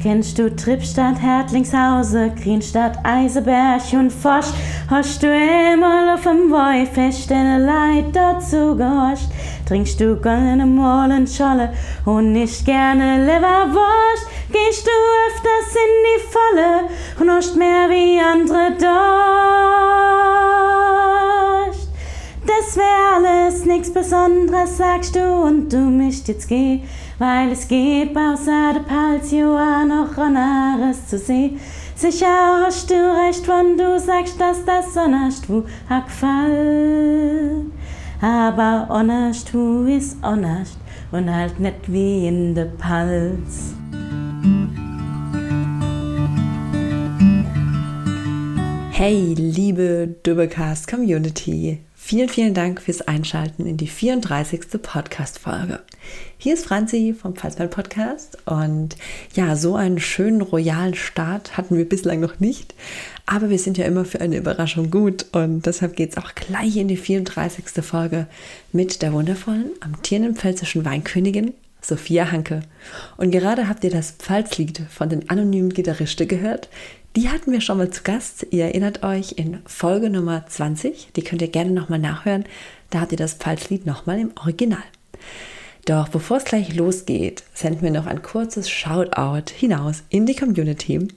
[0.00, 4.46] Kennst du Trippstadt, Hertlingshause, Krienstadt, Eiseberg und Fosch?
[4.88, 9.28] Hast du immer auf dem Woi fest deine Leid dazu gehorcht?
[9.66, 11.72] Trinkst du goldene Mollenscholle
[12.04, 14.26] und nicht gerne Leberwurst?
[14.50, 14.90] Gehst du
[15.28, 16.88] öfters in die Volle
[17.20, 18.92] und hast mehr wie andere durch?
[22.44, 26.82] Das wär alles nix Besonderes, sagst du, und du mischt jetzt geh,
[27.22, 31.60] weil es gibt außer der Palzioa noch anderes zu sehen.
[31.94, 37.70] Sicher hast du recht, wenn du sagst, dass das sonnerst wo gefallen.
[38.20, 40.78] Aber onnerst wo ist onnerst
[41.12, 43.74] und halt nicht wie in der Palz.
[48.90, 51.78] Hey, liebe Dubbecast Community.
[51.94, 54.82] Vielen, vielen Dank fürs Einschalten in die 34.
[54.82, 55.82] Podcast-Folge.
[56.38, 58.96] Hier ist Franzi vom Pfalzmann Podcast und
[59.34, 62.74] ja, so einen schönen royalen Start hatten wir bislang noch nicht,
[63.26, 66.76] aber wir sind ja immer für eine Überraschung gut und deshalb geht es auch gleich
[66.76, 67.84] in die 34.
[67.84, 68.26] Folge
[68.72, 72.62] mit der wundervollen, amtierenden pfälzischen Weinkönigin Sophia Hanke.
[73.16, 76.68] Und gerade habt ihr das Pfalzlied von den anonymen Gitarristen gehört,
[77.14, 78.46] die hatten wir schon mal zu Gast.
[78.50, 81.10] Ihr erinnert euch in Folge Nummer 20.
[81.14, 82.44] Die könnt ihr gerne nochmal nachhören.
[82.88, 84.82] Da habt ihr das Pfalzlied nochmal im Original.
[85.84, 91.08] Doch bevor es gleich losgeht, senden wir noch ein kurzes Shoutout hinaus in die Community.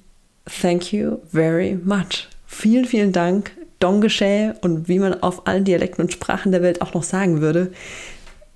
[0.61, 2.27] Thank you very much.
[2.47, 3.51] Vielen, vielen Dank.
[3.79, 7.71] Dongeschä und wie man auf allen Dialekten und Sprachen der Welt auch noch sagen würde.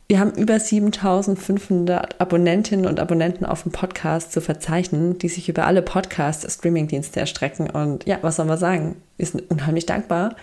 [0.07, 5.67] Wir haben über 7500 Abonnentinnen und Abonnenten auf dem Podcast zu verzeichnen, die sich über
[5.67, 7.69] alle Podcast-Streaming-Dienste erstrecken.
[7.69, 8.95] Und ja, was soll man sagen?
[9.17, 10.35] Wir sind unheimlich dankbar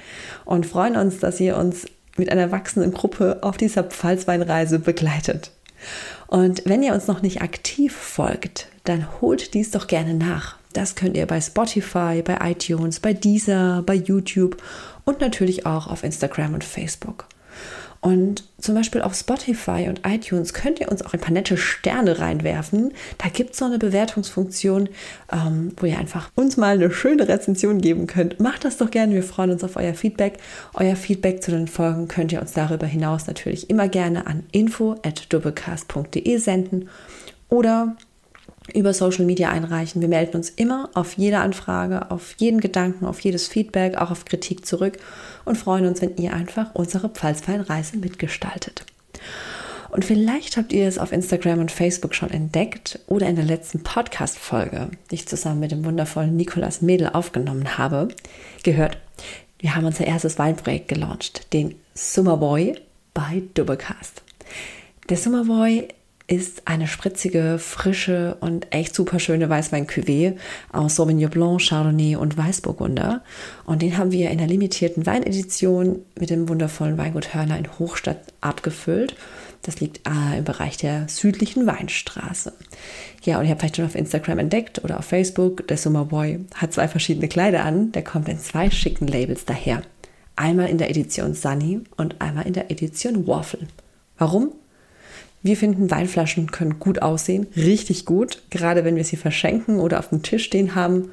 [0.45, 1.87] und freuen uns, dass ihr uns
[2.17, 5.51] mit einer wachsenden Gruppe auf dieser Pfalzweinreise begleitet.
[6.27, 10.57] Und wenn ihr uns noch nicht aktiv folgt, dann holt dies doch gerne nach.
[10.73, 14.63] Das könnt ihr bei Spotify, bei iTunes, bei Deezer, bei YouTube
[15.05, 17.27] und natürlich auch auf Instagram und Facebook.
[18.01, 22.19] Und zum Beispiel auf Spotify und iTunes könnt ihr uns auch ein paar nette Sterne
[22.19, 22.93] reinwerfen.
[23.19, 24.89] Da gibt es so eine Bewertungsfunktion,
[25.33, 28.41] ähm, wo ihr einfach uns mal eine schöne Rezension geben könnt.
[28.41, 30.39] Macht das doch gerne, wir freuen uns auf euer Feedback.
[30.75, 36.37] Euer Feedback zu den Folgen könnt ihr uns darüber hinaus natürlich immer gerne an info.doublecast.de
[36.39, 36.89] senden
[37.49, 37.97] oder
[38.75, 40.01] über Social Media einreichen.
[40.01, 44.25] Wir melden uns immer auf jede Anfrage, auf jeden Gedanken, auf jedes Feedback, auch auf
[44.25, 44.99] Kritik zurück
[45.47, 48.85] und freuen uns, wenn ihr einfach unsere Pfalzweinreise mitgestaltet.
[49.91, 53.83] Und vielleicht habt ihr es auf Instagram und Facebook schon entdeckt oder in der letzten
[53.83, 58.09] Podcast-Folge, die ich zusammen mit dem wundervollen Nikolas Mädel aufgenommen habe,
[58.63, 58.99] gehört.
[59.59, 62.75] Wir haben unser erstes Weinprojekt gelauncht, den Summerboy
[63.15, 64.23] bei Doublecast.
[65.09, 65.89] Der Summerboy
[66.29, 70.37] ist eine spritzige, frische und echt super schöne Weißwein-Cuvée
[70.73, 73.23] aus Sauvignon Blanc, Chardonnay und Weißburgunder.
[73.65, 78.19] Und den haben wir in der limitierten Weinedition mit dem wundervollen Weingut Hörner in Hochstadt
[78.41, 79.15] abgefüllt.
[79.63, 82.53] Das liegt äh, im Bereich der südlichen Weinstraße.
[83.23, 86.73] Ja, und ihr habt vielleicht schon auf Instagram entdeckt oder auf Facebook, der Summerboy hat
[86.73, 87.93] zwei verschiedene Kleider an.
[87.93, 89.83] Der kommt in zwei schicken Labels daher.
[90.35, 93.67] Einmal in der Edition Sunny und einmal in der Edition Waffle.
[94.19, 94.53] Warum?
[95.47, 100.09] Wir finden, Weinflaschen können gut aussehen, richtig gut, gerade wenn wir sie verschenken oder auf
[100.09, 101.11] dem Tisch stehen haben.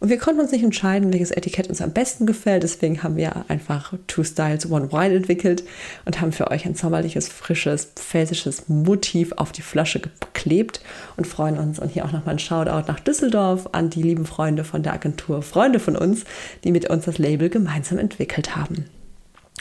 [0.00, 2.62] Und wir konnten uns nicht entscheiden, welches Etikett uns am besten gefällt.
[2.62, 5.64] Deswegen haben wir einfach Two Styles, One Wine entwickelt
[6.04, 10.82] und haben für euch ein sommerliches, frisches, pfälzisches Motiv auf die Flasche geklebt
[11.16, 11.78] und freuen uns.
[11.78, 15.40] Und hier auch nochmal ein Shoutout nach Düsseldorf an die lieben Freunde von der Agentur
[15.40, 16.24] Freunde von uns,
[16.64, 18.84] die mit uns das Label gemeinsam entwickelt haben.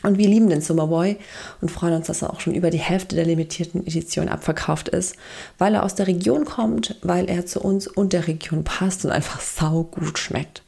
[0.03, 1.17] Und wir lieben den Summerboy
[1.61, 5.15] und freuen uns, dass er auch schon über die Hälfte der limitierten Edition abverkauft ist,
[5.57, 9.11] weil er aus der Region kommt, weil er zu uns und der Region passt und
[9.11, 10.63] einfach sau gut schmeckt.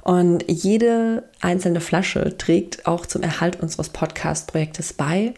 [0.00, 5.32] Und jede einzelne Flasche trägt auch zum Erhalt unseres Podcast-Projektes bei.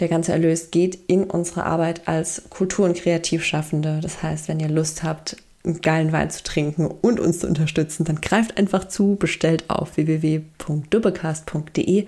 [0.00, 4.00] Der ganze Erlös geht in unsere Arbeit als Kultur- und Kreativschaffende.
[4.02, 5.36] Das heißt, wenn ihr Lust habt,
[5.68, 9.96] einen geilen Wein zu trinken und uns zu unterstützen, dann greift einfach zu, bestellt auf
[9.96, 12.06] www.dubbecast.de.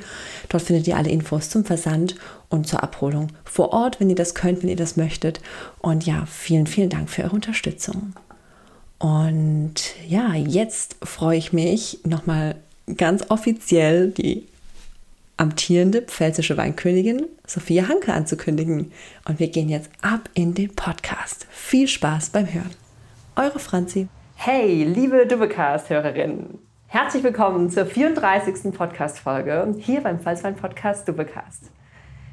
[0.48, 2.16] Dort findet ihr alle Infos zum Versand
[2.48, 5.40] und zur Abholung vor Ort, wenn ihr das könnt, wenn ihr das möchtet.
[5.78, 8.14] Und ja, vielen, vielen Dank für eure Unterstützung.
[8.98, 12.56] Und ja, jetzt freue ich mich nochmal
[12.96, 14.46] ganz offiziell die
[15.36, 18.92] amtierende pfälzische Weinkönigin Sophia Hanke anzukündigen.
[19.26, 21.46] Und wir gehen jetzt ab in den Podcast.
[21.50, 22.70] Viel Spaß beim Hören.
[23.36, 24.08] Eure Franzi.
[24.34, 26.58] Hey, liebe Dubbecast-Hörerinnen.
[26.88, 28.74] Herzlich willkommen zur 34.
[28.74, 31.70] Podcast-Folge hier beim Pfalzwein-Podcast Dubbecast.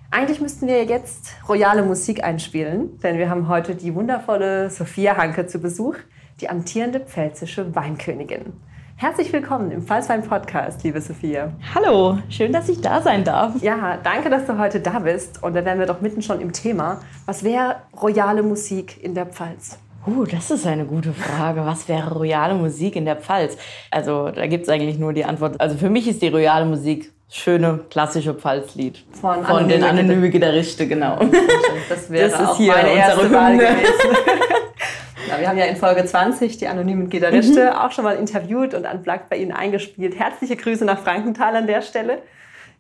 [0.10, 5.46] Eigentlich müssten wir jetzt royale Musik einspielen, denn wir haben heute die wundervolle Sophia Hanke
[5.46, 5.96] zu Besuch,
[6.42, 8.54] die amtierende pfälzische Weinkönigin.
[8.96, 11.52] Herzlich willkommen im Pfalzwein Podcast, liebe Sophia.
[11.76, 13.62] Hallo, schön, dass ich da sein darf.
[13.62, 15.44] Ja, danke, dass du heute da bist.
[15.44, 17.02] Und da wären wir doch mitten schon im Thema.
[17.28, 19.78] Was wäre royale Musik in der Pfalz?
[20.08, 21.66] Uh, das ist eine gute Frage.
[21.66, 23.58] Was wäre royale Musik in der Pfalz?
[23.92, 25.60] Also, da gibt es eigentlich nur die Antwort.
[25.60, 29.04] Also, für mich ist die royale Musik schöne klassische Pfalzlied.
[29.20, 31.20] Von, Von den anonymen Gitarristen, genau.
[31.90, 33.78] Das wäre das ist auch hier meine erste Wahl gewesen.
[35.28, 37.74] Ja, wir haben ja in Folge 20 die anonymen Gitarristen mhm.
[37.74, 40.18] auch schon mal interviewt und unplugged bei Ihnen eingespielt.
[40.18, 42.20] Herzliche Grüße nach Frankenthal an der Stelle.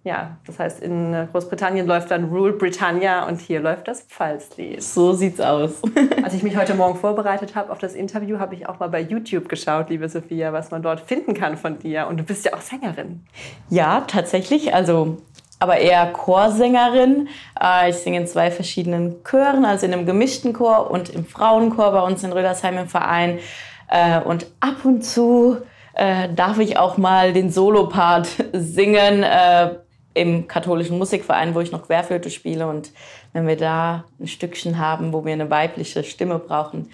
[0.07, 4.81] Ja, das heißt, in Großbritannien läuft dann Rule Britannia und hier läuft das Pfalzlied.
[4.81, 5.81] So sieht's aus.
[6.23, 9.01] Als ich mich heute Morgen vorbereitet habe auf das Interview, habe ich auch mal bei
[9.01, 12.07] YouTube geschaut, liebe Sophia, was man dort finden kann von dir.
[12.07, 13.25] Und du bist ja auch Sängerin.
[13.69, 14.73] Ja, tatsächlich.
[14.73, 15.17] Also
[15.59, 17.27] aber eher Chorsängerin.
[17.61, 21.91] Äh, ich singe in zwei verschiedenen Chören, also in einem gemischten Chor und im Frauenchor
[21.91, 23.39] bei uns in Rödersheim im Verein.
[23.89, 25.57] Äh, und ab und zu
[25.95, 29.25] äh, darf ich auch mal den Solopart singen
[30.17, 32.67] im katholischen Musikverein, wo ich noch Querflöte spiele.
[32.67, 32.91] Und
[33.33, 36.89] wenn wir da ein Stückchen haben, wo wir eine weibliche Stimme brauchen,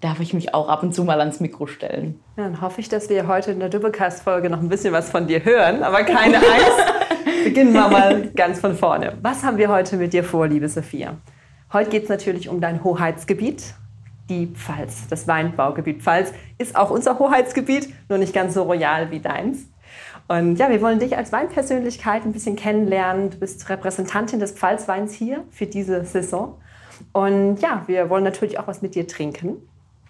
[0.00, 2.20] darf ich mich auch ab und zu mal ans Mikro stellen.
[2.36, 5.26] Ja, dann hoffe ich, dass wir heute in der Dübbecast-Folge noch ein bisschen was von
[5.26, 5.82] dir hören.
[5.82, 6.92] Aber keine Angst.
[7.44, 9.16] Beginnen wir mal ganz von vorne.
[9.22, 11.16] Was haben wir heute mit dir vor, liebe Sophia?
[11.72, 13.74] Heute geht es natürlich um dein Hoheitsgebiet,
[14.28, 15.08] die Pfalz.
[15.08, 19.71] Das Weinbaugebiet Pfalz ist auch unser Hoheitsgebiet, nur nicht ganz so royal wie deins.
[20.32, 23.28] Und ja, wir wollen dich als Weinpersönlichkeit ein bisschen kennenlernen.
[23.28, 26.56] Du bist Repräsentantin des Pfalzweins hier für diese Saison.
[27.12, 29.56] Und ja, wir wollen natürlich auch was mit dir trinken.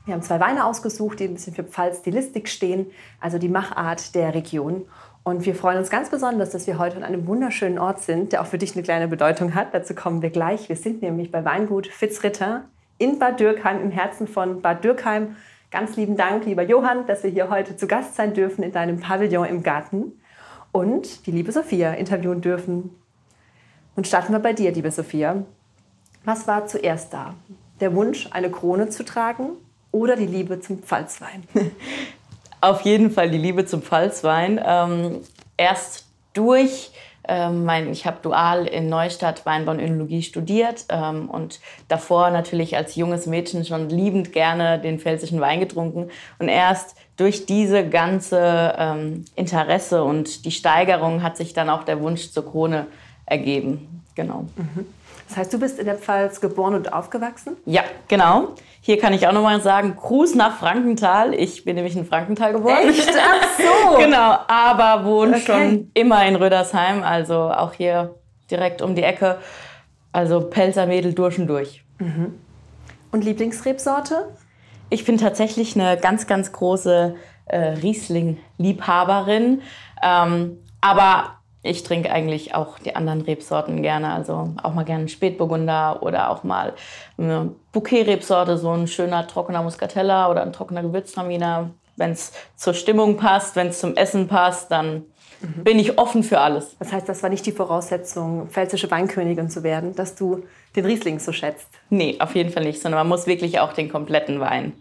[0.04, 2.86] Wir haben zwei Weine ausgesucht, die ein bisschen für Pfalz-Stilistik stehen,
[3.20, 4.84] also die Machart der Region.
[5.24, 8.42] Und wir freuen uns ganz besonders, dass wir heute an einem wunderschönen Ort sind, der
[8.42, 9.74] auch für dich eine kleine Bedeutung hat.
[9.74, 10.68] Dazu kommen wir gleich.
[10.68, 12.62] Wir sind nämlich bei Weingut Fitzritter
[12.98, 15.34] in Bad Dürkheim, im Herzen von Bad Dürkheim.
[15.72, 19.00] Ganz lieben Dank, lieber Johann, dass wir hier heute zu Gast sein dürfen in deinem
[19.00, 20.12] Pavillon im Garten
[20.70, 22.90] und die liebe Sophia interviewen dürfen.
[23.96, 25.46] Und starten wir bei dir, liebe Sophia.
[26.26, 27.34] Was war zuerst da?
[27.80, 29.52] Der Wunsch, eine Krone zu tragen
[29.92, 31.44] oder die Liebe zum Pfalzwein?
[32.60, 34.60] Auf jeden Fall die Liebe zum Pfalzwein.
[34.62, 35.20] Ähm,
[35.56, 36.92] erst durch
[37.28, 42.76] ähm, mein, ich habe dual in Neustadt Weinbau und Önologie studiert ähm, und davor natürlich
[42.76, 46.10] als junges Mädchen schon liebend gerne den pfälzischen Wein getrunken.
[46.38, 52.00] Und erst durch diese ganze ähm, Interesse und die Steigerung hat sich dann auch der
[52.00, 52.86] Wunsch zur Krone
[53.26, 54.02] ergeben.
[54.14, 54.46] Genau.
[54.56, 54.86] Mhm.
[55.32, 57.56] Das heißt, du bist in der Pfalz geboren und aufgewachsen?
[57.64, 58.48] Ja, genau.
[58.82, 61.32] Hier kann ich auch nochmal sagen, Gruß nach Frankenthal.
[61.32, 62.86] Ich bin nämlich in Frankenthal geboren.
[62.86, 63.10] Echt?
[63.18, 63.96] Ach so.
[63.98, 65.44] genau, aber wohne okay.
[65.46, 68.14] schon immer in Rödersheim, also auch hier
[68.50, 69.38] direkt um die Ecke.
[70.12, 71.82] Also Pelzermädel durch und durch.
[71.98, 72.38] Mhm.
[73.10, 74.36] Und Lieblingsrebsorte?
[74.90, 77.14] Ich bin tatsächlich eine ganz, ganz große
[77.46, 79.62] äh, Riesling-Liebhaberin.
[80.02, 84.12] Ähm, aber ich trinke eigentlich auch die anderen Rebsorten gerne.
[84.12, 86.74] Also auch mal gerne Spätburgunder oder auch mal
[87.18, 91.70] eine Bouquet-Rebsorte, so ein schöner trockener Muscatella oder ein trockener Gewürztraminer.
[91.96, 95.04] Wenn es zur Stimmung passt, wenn es zum Essen passt, dann
[95.40, 95.62] mhm.
[95.62, 96.76] bin ich offen für alles.
[96.78, 100.42] Das heißt, das war nicht die Voraussetzung, pfälzische Weinkönigin zu werden, dass du
[100.74, 101.68] den Riesling so schätzt?
[101.90, 104.72] Nee, auf jeden Fall nicht, sondern man muss wirklich auch den kompletten Wein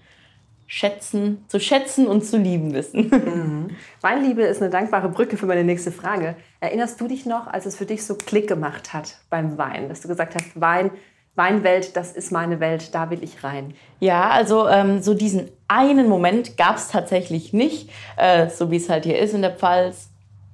[0.74, 3.12] schätzen, zu schätzen und zu lieben wissen.
[3.32, 3.76] Mhm.
[4.00, 6.36] Weinliebe ist eine dankbare Brücke für meine nächste Frage.
[6.62, 10.00] Erinnerst du dich noch, als es für dich so Klick gemacht hat beim Wein, dass
[10.00, 10.92] du gesagt hast, Wein,
[11.36, 13.74] Weinwelt, das ist meine Welt, da will ich rein?
[14.00, 18.90] Ja, also ähm, so diesen einen Moment gab es tatsächlich nicht, äh, so wie es
[18.90, 20.10] halt hier ist in der Pfalz.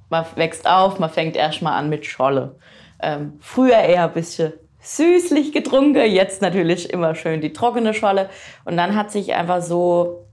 [0.09, 2.55] Man wächst auf, man fängt erstmal an mit Scholle.
[2.99, 8.29] Ähm, früher eher ein bisschen süßlich getrunken, jetzt natürlich immer schön die trockene Scholle.
[8.65, 10.27] Und dann hat sich einfach so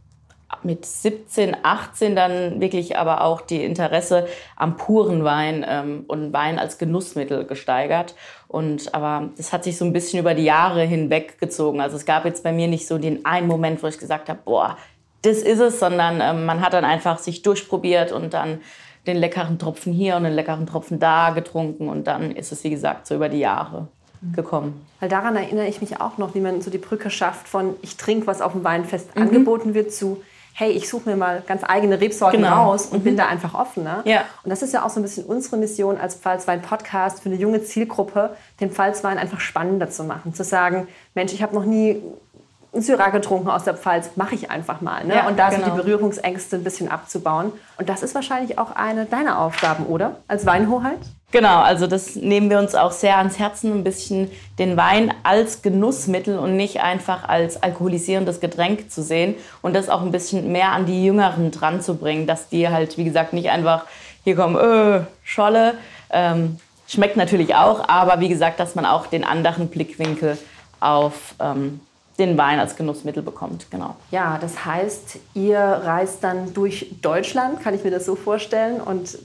[0.63, 6.59] mit 17, 18 dann wirklich aber auch die Interesse am puren Wein ähm, und Wein
[6.59, 8.15] als Genussmittel gesteigert.
[8.49, 11.81] Und aber das hat sich so ein bisschen über die Jahre hinweg gezogen.
[11.81, 14.41] Also es gab jetzt bei mir nicht so den einen Moment, wo ich gesagt habe,
[14.45, 14.77] boah,
[15.23, 18.61] das ist es, sondern ähm, man hat dann einfach sich durchprobiert und dann
[19.07, 22.71] den leckeren Tropfen hier und den leckeren Tropfen da getrunken und dann ist es, wie
[22.71, 23.89] gesagt, so über die Jahre
[24.33, 24.87] gekommen.
[25.01, 27.97] Weil daran erinnere ich mich auch noch, wie man so die Brücke schafft von ich
[27.97, 29.23] trinke, was auf dem Weinfest mhm.
[29.23, 30.23] angeboten wird, zu
[30.57, 32.67] hey, ich suche mir mal ganz eigene Rebsorten genau.
[32.67, 33.05] raus und mhm.
[33.05, 34.03] bin da einfach offener.
[34.05, 34.25] Ja.
[34.45, 37.65] Und das ist ja auch so ein bisschen unsere Mission als Pfalzwein-Podcast für eine junge
[37.65, 40.33] Zielgruppe, den Pfalzwein einfach spannender zu machen.
[40.33, 42.01] Zu sagen, Mensch, ich habe noch nie
[42.83, 45.05] Syrah getrunken aus der Pfalz, mache ich einfach mal.
[45.05, 45.15] Ne?
[45.15, 45.65] Ja, und da genau.
[45.65, 47.53] sind die Berührungsängste ein bisschen abzubauen.
[47.79, 50.17] Und das ist wahrscheinlich auch eine deiner Aufgaben, oder?
[50.29, 50.99] Als Weinhoheit?
[51.35, 55.63] Genau, also das nehmen wir uns auch sehr ans Herzen, ein bisschen den Wein als
[55.63, 60.71] Genussmittel und nicht einfach als alkoholisierendes Getränk zu sehen und das auch ein bisschen mehr
[60.71, 63.85] an die Jüngeren dran zu bringen, dass die halt, wie gesagt, nicht einfach
[64.23, 65.75] hier kommen, äh, Scholle,
[66.11, 70.39] ähm, schmeckt natürlich auch, aber wie gesagt, dass man auch den anderen Blickwinkel
[70.79, 71.81] auf ähm,
[72.19, 73.97] den Wein als Genussmittel bekommt, genau.
[74.11, 79.19] Ja, das heißt, ihr reist dann durch Deutschland, kann ich mir das so vorstellen, und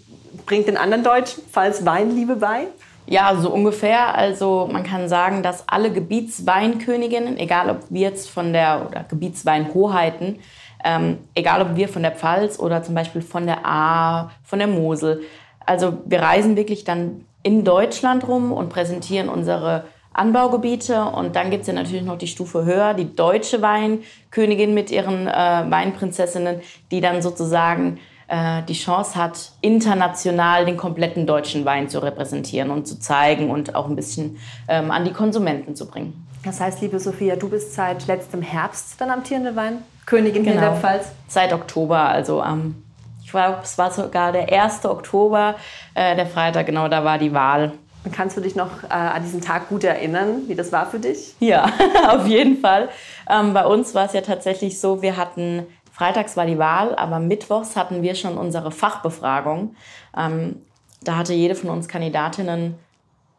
[0.46, 2.68] bringt den anderen Deutschen, falls Weinliebe bei?
[3.06, 4.16] Ja, so ungefähr.
[4.16, 10.40] Also man kann sagen, dass alle Gebietsweinköniginnen, egal ob wir jetzt von der, oder Gebietsweinhoheiten,
[10.84, 14.68] ähm, egal ob wir von der Pfalz oder zum Beispiel von der A, von der
[14.68, 15.22] Mosel,
[15.66, 21.62] also wir reisen wirklich dann in Deutschland rum und präsentieren unsere Anbaugebiete und dann gibt
[21.62, 26.62] es ja natürlich noch die Stufe höher, die deutsche Weinkönigin mit ihren äh, Weinprinzessinnen,
[26.92, 32.88] die dann sozusagen äh, die Chance hat, international den kompletten deutschen Wein zu repräsentieren und
[32.88, 34.38] zu zeigen und auch ein bisschen
[34.68, 36.26] ähm, an die Konsumenten zu bringen.
[36.44, 40.76] Das heißt, liebe Sophia, du bist seit letztem Herbst dann amtierende Weinkönigin hier in der
[40.76, 41.08] Pfalz?
[41.28, 42.84] Seit Oktober, also am, ähm,
[43.24, 44.86] ich glaube, es war sogar der 1.
[44.86, 45.56] Oktober,
[45.94, 47.74] äh, der Freitag, genau, da war die Wahl.
[48.12, 51.36] Kannst du dich noch äh, an diesen Tag gut erinnern, wie das war für dich?
[51.40, 51.72] Ja,
[52.10, 52.90] auf jeden Fall.
[53.30, 57.20] Ähm, bei uns war es ja tatsächlich so, wir hatten, freitags war die Wahl, aber
[57.20, 59.76] mittwochs hatten wir schon unsere Fachbefragung.
[60.18, 60.62] Ähm,
[61.02, 62.76] da hatte jede von uns Kandidatinnen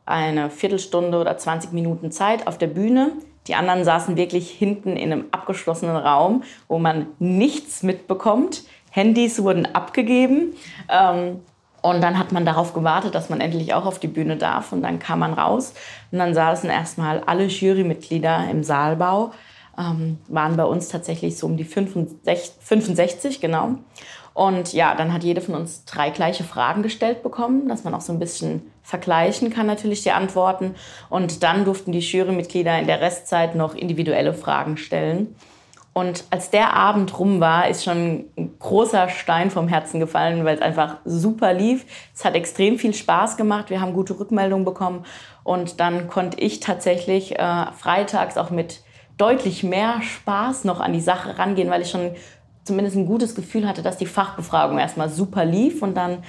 [0.07, 3.13] eine Viertelstunde oder 20 Minuten Zeit auf der Bühne.
[3.47, 8.65] Die anderen saßen wirklich hinten in einem abgeschlossenen Raum, wo man nichts mitbekommt.
[8.91, 10.55] Handys wurden abgegeben.
[10.89, 11.41] Ähm,
[11.83, 14.73] und dann hat man darauf gewartet, dass man endlich auch auf die Bühne darf.
[14.73, 15.73] Und dann kam man raus.
[16.13, 19.33] Und dann saßen erstmal alle Jurymitglieder im Saalbau.
[19.79, 23.77] Ähm, waren bei uns tatsächlich so um die 65, 65, genau.
[24.35, 28.01] Und ja, dann hat jede von uns drei gleiche Fragen gestellt bekommen, dass man auch
[28.01, 30.75] so ein bisschen vergleichen kann natürlich die Antworten.
[31.09, 35.35] Und dann durften die Jurymitglieder in der Restzeit noch individuelle Fragen stellen.
[35.93, 40.55] Und als der Abend rum war, ist schon ein großer Stein vom Herzen gefallen, weil
[40.55, 41.85] es einfach super lief.
[42.15, 43.71] Es hat extrem viel Spaß gemacht.
[43.71, 45.05] Wir haben gute Rückmeldungen bekommen.
[45.43, 48.83] Und dann konnte ich tatsächlich äh, freitags auch mit
[49.17, 52.13] deutlich mehr Spaß noch an die Sache rangehen, weil ich schon
[52.65, 55.83] zumindest ein gutes Gefühl hatte, dass die Fachbefragung erstmal super lief.
[55.83, 56.23] Und dann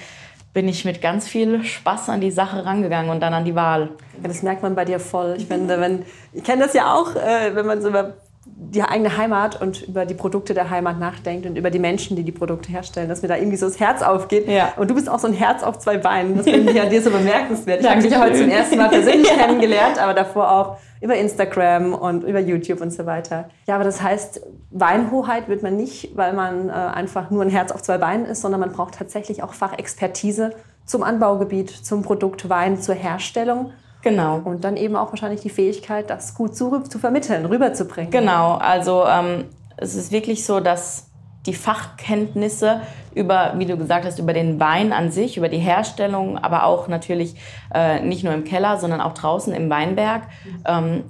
[0.52, 3.90] bin ich mit ganz viel Spaß an die Sache rangegangen und dann an die Wahl.
[4.20, 5.34] Ja, das merkt man bei dir voll.
[5.38, 9.16] Ich finde, wenn ich kenne das ja auch, äh, wenn man so über die eigene
[9.16, 12.70] Heimat und über die Produkte der Heimat nachdenkt und über die Menschen, die die Produkte
[12.70, 14.48] herstellen, dass mir da irgendwie so das Herz aufgeht.
[14.48, 14.72] Ja.
[14.76, 16.36] Und du bist auch so ein Herz auf zwei Beinen.
[16.36, 17.82] Das finde ich an dir so bemerkenswert.
[17.82, 19.36] Ich habe dich heute zum ersten Mal persönlich ja.
[19.36, 23.48] kennengelernt, aber davor auch über Instagram und über YouTube und so weiter.
[23.66, 27.70] Ja, aber das heißt, Weinhoheit wird man nicht, weil man äh, einfach nur ein Herz
[27.70, 30.52] auf zwei Beinen ist, sondern man braucht tatsächlich auch Fachexpertise
[30.84, 33.72] zum Anbaugebiet, zum Produkt Wein, zur Herstellung.
[34.02, 34.40] Genau.
[34.44, 38.10] Und dann eben auch wahrscheinlich die Fähigkeit, das gut zu, zu vermitteln, rüberzubringen.
[38.10, 39.44] Genau, also ähm,
[39.76, 41.08] es ist wirklich so, dass
[41.46, 42.82] die Fachkenntnisse
[43.14, 46.88] über, wie du gesagt hast, über den Wein an sich, über die Herstellung, aber auch
[46.88, 47.34] natürlich
[47.74, 50.22] äh, nicht nur im Keller, sondern auch draußen im Weinberg,
[50.64, 51.04] ähm,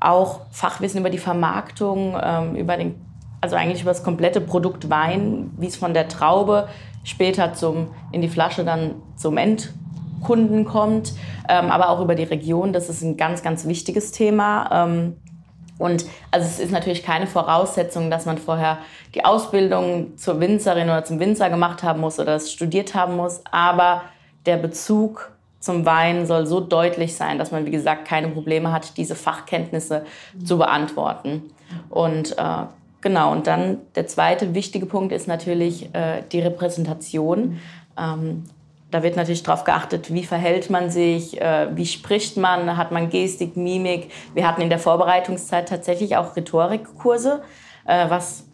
[0.00, 2.96] auch Fachwissen über die Vermarktung, ähm, über den,
[3.40, 6.68] also eigentlich über das komplette Produkt Wein, wie es von der Traube
[7.04, 9.72] später zum, in die Flasche dann zum End
[10.26, 11.12] Kunden kommt,
[11.48, 12.72] ähm, aber auch über die Region.
[12.72, 14.86] Das ist ein ganz, ganz wichtiges Thema.
[14.86, 15.16] Ähm,
[15.78, 18.78] und also es ist natürlich keine Voraussetzung, dass man vorher
[19.14, 23.42] die Ausbildung zur Winzerin oder zum Winzer gemacht haben muss oder das studiert haben muss.
[23.50, 24.02] Aber
[24.46, 28.96] der Bezug zum Wein soll so deutlich sein, dass man, wie gesagt, keine Probleme hat,
[28.96, 30.04] diese Fachkenntnisse
[30.42, 31.42] zu beantworten.
[31.90, 32.64] Und äh,
[33.00, 37.58] genau, und dann der zweite wichtige Punkt ist natürlich äh, die Repräsentation.
[37.98, 38.44] Ähm,
[38.96, 43.10] da wird natürlich darauf geachtet, wie verhält man sich, äh, wie spricht man, hat man
[43.10, 44.10] Gestik, Mimik.
[44.32, 47.42] Wir hatten in der Vorbereitungszeit tatsächlich auch Rhetorikkurse,
[47.84, 48.46] äh, was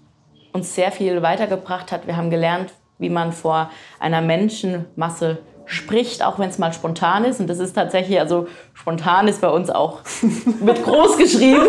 [0.52, 2.08] uns sehr viel weitergebracht hat.
[2.08, 3.70] Wir haben gelernt, wie man vor
[4.00, 7.38] einer Menschenmasse spricht, auch wenn es mal spontan ist.
[7.38, 10.00] Und das ist tatsächlich, also spontan ist bei uns auch
[10.61, 11.68] mit groß geschrieben.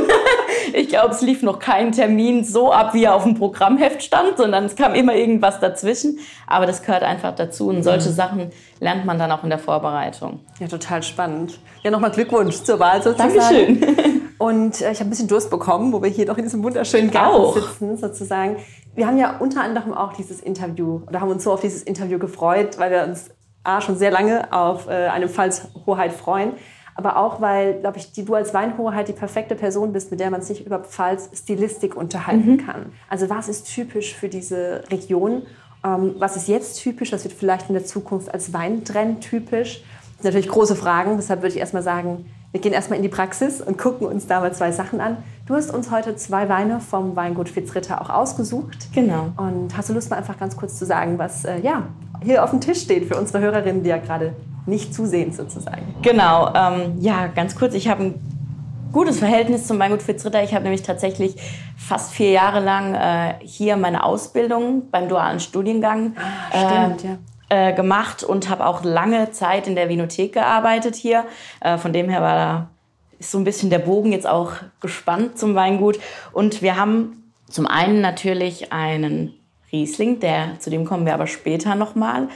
[0.73, 4.37] Ich glaube, es lief noch kein Termin so ab, wie er auf dem Programmheft stand,
[4.37, 6.19] sondern es kam immer irgendwas dazwischen.
[6.47, 7.67] Aber das gehört einfach dazu.
[7.67, 8.13] Und solche mhm.
[8.13, 10.39] Sachen lernt man dann auch in der Vorbereitung.
[10.59, 11.59] Ja, total spannend.
[11.83, 13.79] Ja, nochmal Glückwunsch zur Wahl sozusagen.
[13.79, 14.21] Dankeschön.
[14.39, 17.11] Und äh, ich habe ein bisschen Durst bekommen, wo wir hier doch in diesem wunderschönen
[17.11, 17.55] Garten auch.
[17.55, 18.57] sitzen, sozusagen.
[18.95, 22.19] Wir haben ja unter anderem auch dieses Interview, oder haben uns so auf dieses Interview
[22.19, 23.29] gefreut, weil wir uns
[23.63, 26.53] A, schon sehr lange auf äh, eine Pfalzhoheit freuen,
[26.95, 30.29] aber auch, weil, glaube ich, die, du als Weinhoheit die perfekte Person bist, mit der
[30.29, 32.65] man sich über Pfalz Stilistik unterhalten mhm.
[32.65, 32.85] kann.
[33.09, 35.43] Also was ist typisch für diese Region?
[35.83, 37.11] Ähm, was ist jetzt typisch?
[37.11, 39.83] Was wird vielleicht in der Zukunft als Weintrend typisch?
[39.83, 43.09] Das sind natürlich große Fragen, deshalb würde ich erstmal sagen, wir gehen erstmal in die
[43.09, 45.17] Praxis und gucken uns da mal zwei Sachen an.
[45.47, 48.93] Du hast uns heute zwei Weine vom Weingut Fitzritter auch ausgesucht.
[48.93, 49.31] Genau.
[49.37, 51.87] Und hast du Lust, mal einfach ganz kurz zu sagen, was äh, ja,
[52.23, 54.33] hier auf dem Tisch steht für unsere Hörerinnen, die ja gerade
[54.65, 55.95] nicht zusehen sozusagen?
[56.01, 56.53] Genau.
[56.55, 57.73] Ähm, ja, ganz kurz.
[57.73, 58.13] Ich habe ein
[58.91, 60.43] gutes Verhältnis zum Weingut Fitzritter.
[60.43, 61.35] Ich habe nämlich tatsächlich
[61.77, 66.15] fast vier Jahre lang äh, hier meine Ausbildung beim dualen Studiengang
[66.51, 67.17] ah, stimmt, äh, ja
[67.71, 71.25] gemacht und habe auch lange Zeit in der Vinothek gearbeitet hier.
[71.59, 72.69] Äh, von dem her war da
[73.19, 75.99] ist so ein bisschen der Bogen jetzt auch gespannt zum Weingut.
[76.33, 79.33] Und wir haben zum einen natürlich einen
[79.73, 82.29] Riesling, der, zu dem kommen wir aber später nochmal.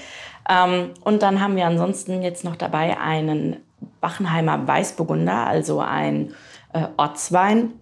[0.50, 3.58] Ähm, und dann haben wir ansonsten jetzt noch dabei einen
[4.02, 6.34] Bachenheimer Weißburgunder, also ein
[6.74, 7.74] äh, Ortswein.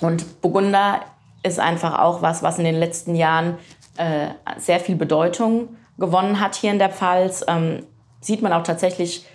[0.00, 1.00] Und Burgunder
[1.42, 3.58] ist einfach auch was, was in den letzten Jahren
[3.96, 4.28] äh,
[4.58, 7.44] sehr viel Bedeutung gewonnen hat hier in der Pfalz.
[7.46, 7.84] Ähm,
[8.20, 9.26] sieht man auch tatsächlich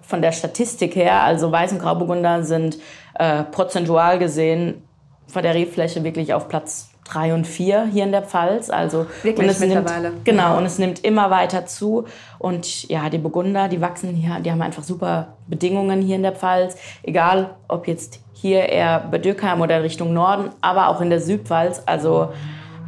[0.00, 1.22] von der Statistik her.
[1.22, 2.78] Also Weiß- und Grauburgunder sind
[3.14, 4.82] äh, prozentual gesehen
[5.26, 8.70] von der Rebfläche wirklich auf Platz drei und vier hier in der Pfalz.
[8.70, 10.10] Also wirklich und mittlerweile.
[10.10, 12.04] Nimmt, genau, und es nimmt immer weiter zu.
[12.38, 16.32] Und ja, die Burgunder, die wachsen hier, die haben einfach super Bedingungen hier in der
[16.32, 16.76] Pfalz.
[17.02, 21.82] Egal, ob jetzt hier eher bei Dürkheim oder Richtung Norden, aber auch in der Südpfalz.
[21.86, 22.28] Also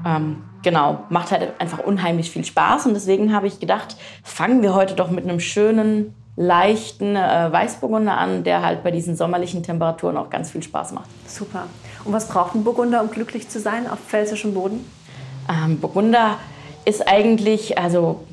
[0.07, 2.87] ähm, genau, macht halt einfach unheimlich viel Spaß.
[2.87, 8.17] Und deswegen habe ich gedacht, fangen wir heute doch mit einem schönen, leichten äh, Weißburgunder
[8.17, 11.09] an, der halt bei diesen sommerlichen Temperaturen auch ganz viel Spaß macht.
[11.27, 11.65] Super.
[12.05, 14.85] Und was braucht ein Burgunder, um glücklich zu sein auf pfälzischem Boden?
[15.49, 16.39] Ähm, Burgunder
[16.85, 18.25] ist eigentlich, also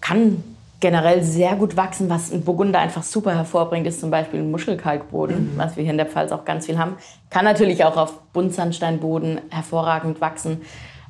[0.00, 0.42] kann
[0.80, 2.08] generell sehr gut wachsen.
[2.08, 5.58] Was ein Burgunder einfach super hervorbringt, ist zum Beispiel ein Muschelkalkboden, mhm.
[5.58, 6.96] was wir hier in der Pfalz auch ganz viel haben.
[7.30, 10.62] Kann natürlich auch auf Buntsandsteinboden hervorragend wachsen.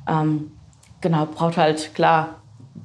[0.07, 0.51] Ähm,
[1.01, 2.35] genau, braucht halt klar,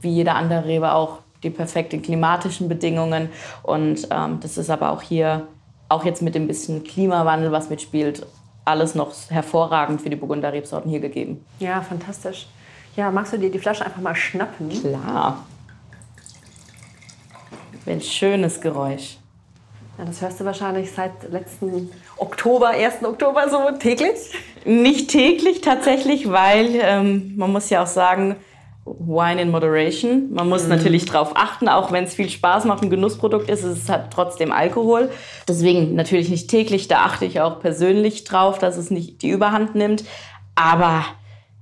[0.00, 3.28] wie jeder andere Rebe auch, die perfekten klimatischen Bedingungen.
[3.62, 5.46] Und ähm, das ist aber auch hier,
[5.88, 8.26] auch jetzt mit dem bisschen Klimawandel, was mitspielt,
[8.64, 11.44] alles noch hervorragend für die Burgunder Rebsorten hier gegeben.
[11.58, 12.46] Ja, fantastisch.
[12.96, 14.68] Ja, magst du dir die Flasche einfach mal schnappen?
[14.68, 15.44] Klar.
[17.86, 19.18] Ein schönes Geräusch.
[19.98, 23.04] Ja, das hörst du wahrscheinlich seit letzten Oktober, 1.
[23.04, 24.32] Oktober so täglich?
[24.64, 28.36] Nicht täglich tatsächlich, weil ähm, man muss ja auch sagen,
[28.84, 30.32] Wine in Moderation.
[30.32, 30.70] Man muss mhm.
[30.70, 34.52] natürlich darauf achten, auch wenn es viel Spaß macht, ein Genussprodukt ist, es hat trotzdem
[34.52, 35.10] Alkohol.
[35.48, 39.74] Deswegen natürlich nicht täglich, da achte ich auch persönlich drauf, dass es nicht die Überhand
[39.74, 40.04] nimmt.
[40.54, 41.04] Aber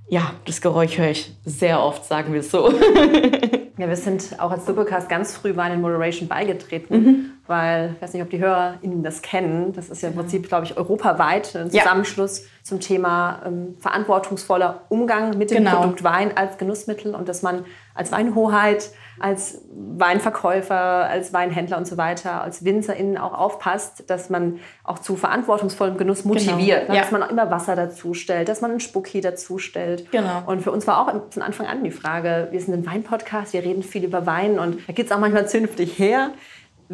[0.09, 2.71] ja, das Geräusch höre ich sehr oft, sagen wir es so.
[3.77, 6.95] ja, wir sind auch als Doppelcast ganz früh Wine in Moderation beigetreten.
[6.95, 9.73] Mhm weil ich weiß nicht, ob die HörerInnen das kennen.
[9.73, 12.45] Das ist ja im Prinzip, glaube ich, europaweit ein Zusammenschluss ja.
[12.63, 15.81] zum Thema ähm, verantwortungsvoller Umgang mit dem genau.
[15.81, 21.97] Produkt Wein als Genussmittel und dass man als Weinhoheit, als Weinverkäufer, als Weinhändler und so
[21.97, 26.35] weiter, als WinzerInnen auch aufpasst, dass man auch zu verantwortungsvollem Genuss genau.
[26.35, 26.83] motiviert.
[26.83, 26.93] Genau.
[26.93, 26.99] Ne?
[27.01, 30.09] Dass man auch immer Wasser dazu stellt, dass man einen Spucki dazu stellt.
[30.11, 30.43] Genau.
[30.45, 33.63] Und für uns war auch von Anfang an die Frage, wir sind ein Weinpodcast, wir
[33.63, 36.31] reden viel über Wein und da geht es auch manchmal zünftig her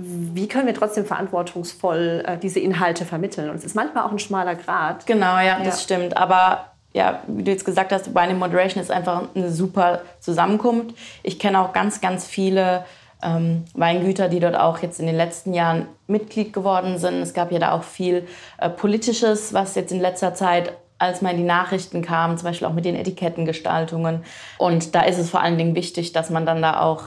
[0.04, 3.50] wie können wir trotzdem verantwortungsvoll äh, diese Inhalte vermitteln?
[3.50, 5.06] Und es ist manchmal auch ein schmaler Grad.
[5.06, 6.18] Genau, ja, ja, das stimmt.
[6.18, 10.96] Aber ja, wie du jetzt gesagt hast, Wine in Moderation ist einfach eine super Zusammenkunft.
[11.24, 12.86] Ich kenne auch ganz, ganz viele
[13.22, 17.16] ähm, Weingüter, die dort auch jetzt in den letzten Jahren Mitglied geworden sind.
[17.16, 21.32] Es gab ja da auch viel äh, Politisches, was jetzt in letzter Zeit als mal
[21.32, 24.24] in die Nachrichten kam, zum Beispiel auch mit den Etikettengestaltungen.
[24.58, 27.04] Und da ist es vor allen Dingen wichtig, dass man dann da auch,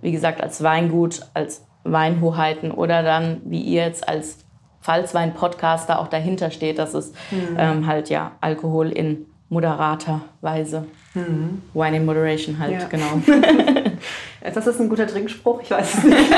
[0.00, 4.38] wie gesagt, als Weingut, als Weinhoheiten oder dann, wie ihr jetzt als
[4.82, 7.56] Pfalzwein-Podcaster auch dahinter steht, dass es mhm.
[7.58, 11.62] ähm, halt ja Alkohol in moderater Weise, mhm.
[11.74, 12.88] Wine in Moderation halt, ja.
[12.88, 13.20] genau.
[14.54, 16.30] das ist ein guter Trinkspruch, ich weiß es nicht.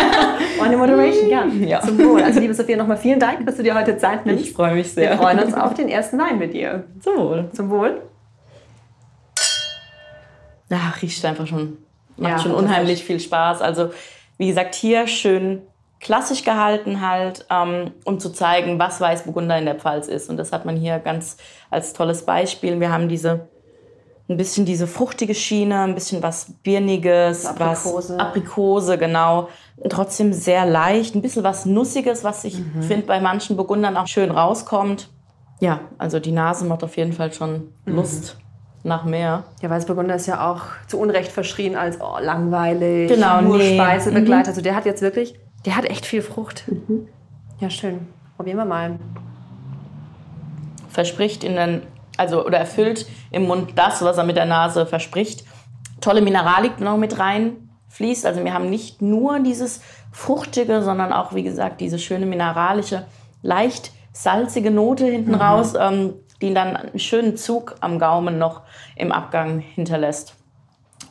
[0.60, 1.44] Wine in Moderation, ja.
[1.60, 1.80] ja.
[1.80, 2.22] Zum Wohl.
[2.22, 4.44] Also liebe Sophia, nochmal vielen Dank, dass du dir heute Zeit nimmst.
[4.44, 5.10] Ich freue mich sehr.
[5.10, 6.84] Wir freuen uns auf den ersten Wein mit dir.
[7.00, 7.50] Zum Wohl.
[7.52, 8.02] Zum Wohl.
[10.70, 11.78] Ja, riecht einfach schon,
[12.16, 13.62] macht ja, schon unheimlich viel Spaß.
[13.62, 13.90] Also
[14.38, 15.62] wie gesagt, hier schön
[16.00, 20.30] klassisch gehalten halt, ähm, um zu zeigen, was Weißburgunder in der Pfalz ist.
[20.30, 21.36] Und das hat man hier ganz
[21.70, 22.78] als tolles Beispiel.
[22.78, 23.48] Wir haben diese
[24.28, 28.14] ein bisschen diese fruchtige Schiene, ein bisschen was Birniges, Aprikose.
[28.14, 29.48] was Aprikose, genau.
[29.76, 32.82] Und trotzdem sehr leicht, ein bisschen was Nussiges, was ich mhm.
[32.82, 35.08] finde bei manchen Burgundern auch schön rauskommt.
[35.60, 37.94] Ja, also die Nase macht auf jeden Fall schon mhm.
[38.84, 39.44] Nach mehr.
[39.60, 43.74] Ja, Weißburgunder ist ja auch zu Unrecht verschrien als oh, langweilig, genau, nur nee.
[43.74, 44.42] Speisebegleiter.
[44.42, 44.48] Mhm.
[44.48, 46.64] Also der hat jetzt wirklich, der hat echt viel Frucht.
[46.68, 47.08] Mhm.
[47.60, 48.06] Ja, schön.
[48.36, 48.98] Probieren wir mal.
[50.88, 51.82] Verspricht in den,
[52.16, 55.44] also oder erfüllt im Mund das, was er mit der Nase verspricht.
[56.00, 58.26] Tolle Mineralik noch mit rein fließt.
[58.26, 59.80] Also wir haben nicht nur dieses
[60.12, 63.04] fruchtige, sondern auch, wie gesagt, diese schöne mineralische,
[63.42, 65.40] leicht salzige Note hinten mhm.
[65.40, 68.62] raus, ähm, die dann einen schönen Zug am Gaumen noch
[68.96, 70.34] im Abgang hinterlässt.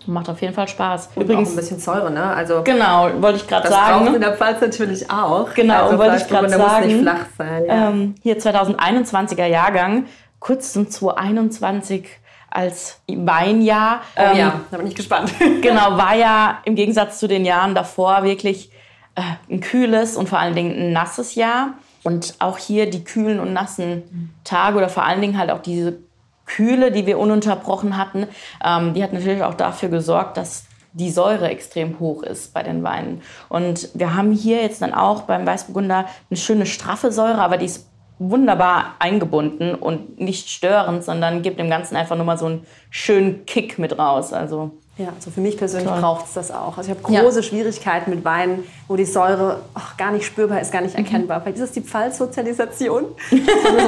[0.05, 1.09] Macht auf jeden Fall Spaß.
[1.15, 2.23] Und Übrigens auch ein bisschen Säure, ne?
[2.23, 4.05] Also genau, wollte ich gerade sagen.
[4.05, 5.53] Das in der Pfalz natürlich auch.
[5.53, 6.85] Genau, also wollte ich gerade sagen.
[6.85, 7.65] Muss nicht flach sein.
[7.65, 7.89] Ja.
[7.89, 10.05] Ähm, hier 2021er Jahrgang,
[10.39, 12.07] kurz zum 2021
[12.49, 14.01] als Weinjahr.
[14.15, 15.33] Oh ähm, ja, da bin ich gespannt.
[15.61, 18.71] genau, war ja im Gegensatz zu den Jahren davor wirklich
[19.15, 19.21] äh,
[19.53, 21.73] ein kühles und vor allen Dingen ein nasses Jahr.
[22.07, 25.97] Und auch hier die kühlen und nassen Tage oder vor allen Dingen halt auch diese
[26.45, 28.27] Kühle, die wir ununterbrochen hatten,
[28.63, 32.81] ähm, die hat natürlich auch dafür gesorgt, dass die Säure extrem hoch ist bei den
[32.81, 33.23] Weinen.
[33.49, 37.65] Und wir haben hier jetzt dann auch beim Weißburgunder eine schöne straffe Säure, aber die
[37.65, 37.89] ist
[38.19, 43.45] wunderbar eingebunden und nicht störend, sondern gibt dem Ganzen einfach nur mal so einen schönen
[43.45, 44.31] Kick mit raus.
[44.31, 46.77] Also ja, also für mich persönlich braucht es das auch.
[46.77, 47.43] Also ich habe große ja.
[47.43, 51.05] Schwierigkeiten mit Weinen, wo die Säure ach, gar nicht spürbar ist, gar nicht mhm.
[51.05, 51.39] erkennbar.
[51.39, 51.43] Mhm.
[51.43, 53.05] Vielleicht ist es die Pfalzsozialisation.
[53.29, 53.37] so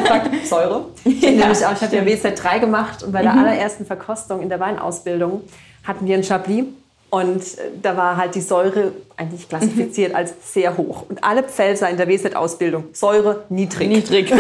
[0.06, 0.86] fragt, Säure.
[1.04, 3.40] Ich, ja, nämlich auch, ich habe ja WZ3 gemacht und bei der mhm.
[3.40, 5.42] allerersten Verkostung in der Weinausbildung
[5.84, 6.66] hatten wir ein Chablis
[7.10, 10.16] und äh, da war halt die Säure eigentlich klassifiziert mhm.
[10.16, 11.06] als sehr hoch.
[11.10, 13.90] Und alle Pfälzer in der WZ-Ausbildung, Säure niedrig.
[13.90, 14.32] Niedrig.
[14.32, 14.40] und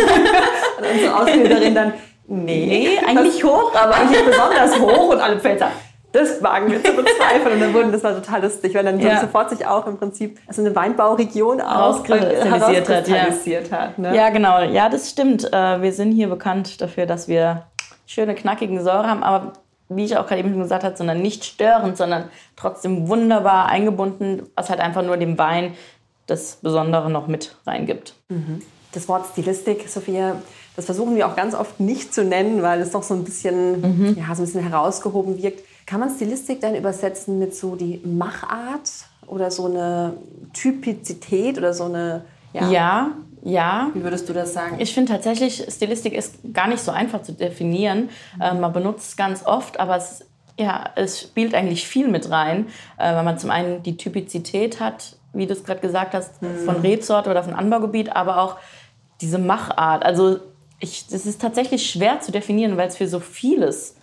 [0.93, 1.93] unsere Ausbilderin dann,
[2.27, 5.09] nee, eigentlich hoch, aber eigentlich besonders hoch.
[5.09, 5.71] Und alle Pfälzer,
[6.11, 7.53] das wagen wir zu bezweifeln.
[7.53, 9.21] Und dann wurden das war total lustig, weil dann ja.
[9.21, 13.07] sofort sich auch im Prinzip also eine Weinbauregion herauskristallisiert hat.
[13.07, 13.77] Ja.
[13.77, 14.15] hat ne?
[14.15, 14.61] ja, genau.
[14.61, 15.51] Ja, das stimmt.
[15.53, 17.65] Äh, wir sind hier bekannt dafür, dass wir
[18.07, 19.53] schöne, knackige Säure haben, aber
[19.89, 24.69] wie ich auch gerade eben gesagt habe, sondern nicht störend, sondern trotzdem wunderbar eingebunden, was
[24.69, 25.73] halt einfach nur dem Wein
[26.27, 28.15] das Besondere noch mit reingibt.
[28.29, 28.61] Mhm.
[28.91, 30.35] Das Wort Stilistik, Sophia,
[30.75, 33.81] das versuchen wir auch ganz oft nicht zu nennen, weil es doch so ein bisschen,
[33.81, 34.17] mhm.
[34.17, 35.63] ja, so ein bisschen herausgehoben wirkt.
[35.89, 38.91] Kann man Stilistik dann übersetzen mit so die Machart
[39.25, 40.13] oder so eine
[40.53, 42.69] Typizität oder so eine ja.
[42.69, 43.89] ja, ja.
[43.95, 44.75] Wie würdest du das sagen?
[44.77, 48.09] Ich finde tatsächlich, Stilistik ist gar nicht so einfach zu definieren.
[48.35, 48.41] Mhm.
[48.41, 50.27] Äh, man benutzt es ganz oft, aber es,
[50.59, 52.67] ja, es spielt eigentlich viel mit rein,
[52.99, 56.65] äh, weil man zum einen die Typizität hat, wie du es gerade gesagt hast, mhm.
[56.65, 58.57] von Rebsorte oder von Anbaugebiet, aber auch
[59.21, 60.05] diese Machart.
[60.05, 60.37] Also
[60.79, 63.95] ich, das ist tatsächlich schwer zu definieren, weil es für so vieles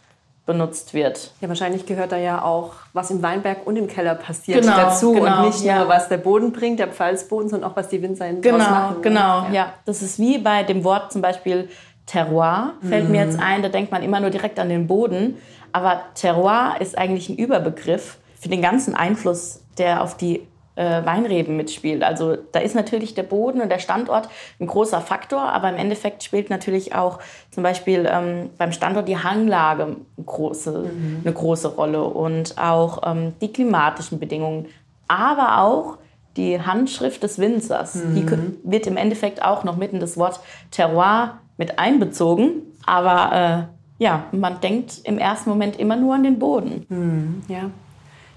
[0.47, 1.33] benutzt wird.
[1.41, 5.13] Ja, wahrscheinlich gehört da ja auch, was im Weinberg und im Keller passiert genau, dazu
[5.13, 5.81] genau, und nicht ja.
[5.81, 9.03] nur, was der Boden bringt, der Pfalzboden, sondern auch, was die Winzer genau, machen.
[9.03, 9.53] Genau, ja.
[9.53, 9.73] ja.
[9.85, 11.69] Das ist wie bei dem Wort zum Beispiel
[12.07, 13.11] Terroir, fällt mhm.
[13.11, 15.39] mir jetzt ein, da denkt man immer nur direkt an den Boden,
[15.73, 21.57] aber Terroir ist eigentlich ein Überbegriff für den ganzen Einfluss, der auf die äh, Weinreben
[21.57, 22.03] mitspielt.
[22.03, 24.29] Also da ist natürlich der Boden und der Standort
[24.61, 27.19] ein großer Faktor, aber im Endeffekt spielt natürlich auch
[27.51, 31.21] zum Beispiel ähm, beim Standort die Hanglage eine große, mhm.
[31.25, 34.67] eine große Rolle und auch ähm, die klimatischen Bedingungen,
[35.09, 35.99] aber auch
[36.37, 37.95] die Handschrift des Winzers.
[37.95, 38.15] Mhm.
[38.15, 44.25] Die wird im Endeffekt auch noch mitten das Wort Terroir mit einbezogen, aber äh, ja,
[44.33, 46.85] man denkt im ersten Moment immer nur an den Boden.
[46.89, 47.43] Mhm.
[47.49, 47.71] Ja.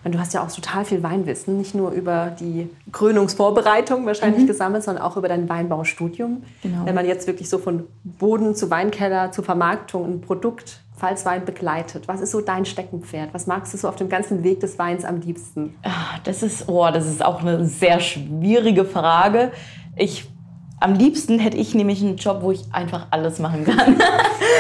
[0.04, 4.48] Du hast ja auch total viel Weinwissen, nicht nur über die Krönungsvorbereitung wahrscheinlich mhm.
[4.48, 6.44] gesammelt, sondern auch über dein Weinbaustudium.
[6.64, 6.86] Genau.
[6.86, 12.08] Wenn man jetzt wirklich so von Boden zu Weinkeller zu Vermarktung ein Produkt Pfalzwein begleitet.
[12.08, 13.34] Was ist so dein Steckenpferd?
[13.34, 15.76] Was magst du so auf dem ganzen Weg des Weins am liebsten?
[15.84, 19.52] Ah, das ist, oh, das ist auch eine sehr schwierige Frage.
[19.96, 20.30] Ich
[20.82, 23.98] am liebsten hätte ich nämlich einen Job, wo ich einfach alles machen kann.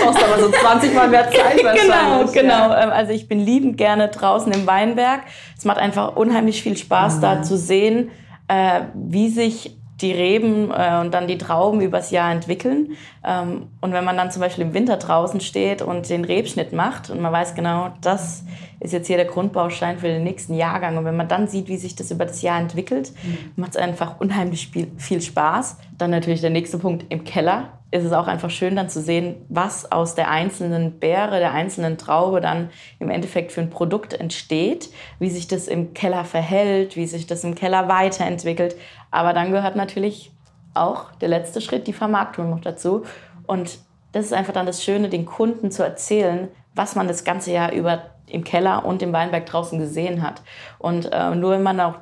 [0.03, 2.33] Brauchst aber so 20 Mal mehr Zeit genau, wahrscheinlich.
[2.33, 2.69] Genau, genau.
[2.69, 2.89] Ja.
[2.89, 5.21] Also ich bin liebend gerne draußen im Weinberg.
[5.57, 7.21] Es macht einfach unheimlich viel Spaß, mhm.
[7.21, 8.12] da zu sehen,
[8.47, 12.95] äh, wie sich die Reben äh, und dann die Trauben übers Jahr entwickeln.
[13.23, 17.09] Ähm, und wenn man dann zum Beispiel im Winter draußen steht und den Rebschnitt macht
[17.09, 18.43] und man weiß genau, das
[18.79, 20.97] ist jetzt hier der Grundbaustein für den nächsten Jahrgang.
[20.97, 23.51] Und wenn man dann sieht, wie sich das über das Jahr entwickelt, mhm.
[23.57, 25.77] macht es einfach unheimlich viel Spaß.
[25.97, 27.78] Dann natürlich der nächste Punkt im Keller.
[27.91, 31.97] Ist es auch einfach schön dann zu sehen, was aus der einzelnen Beere, der einzelnen
[31.97, 37.08] Traube dann im Endeffekt für ein Produkt entsteht, wie sich das im Keller verhält, wie
[37.08, 38.75] sich das im Keller weiterentwickelt.
[39.10, 40.32] Aber dann gehört natürlich
[40.73, 43.06] auch der letzte Schritt, die Vermarktung noch dazu.
[43.47, 43.80] Und
[44.12, 47.71] das ist einfach dann das Schöne, den Kunden zu erzählen, was man das ganze Jahr
[47.73, 50.41] über im Keller und im Weinberg draußen gesehen hat.
[50.78, 51.95] Und äh, nur wenn man auch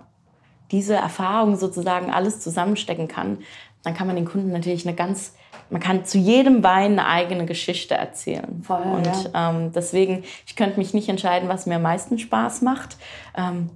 [0.71, 3.39] diese Erfahrung sozusagen alles zusammenstecken kann,
[3.83, 5.35] dann kann man den Kunden natürlich eine ganz,
[5.69, 8.63] man kann zu jedem Wein eine eigene Geschichte erzählen.
[8.63, 9.49] Voll, und ja.
[9.49, 12.97] ähm, deswegen, ich könnte mich nicht entscheiden, was mir am meisten Spaß macht.
[13.35, 13.69] Ähm,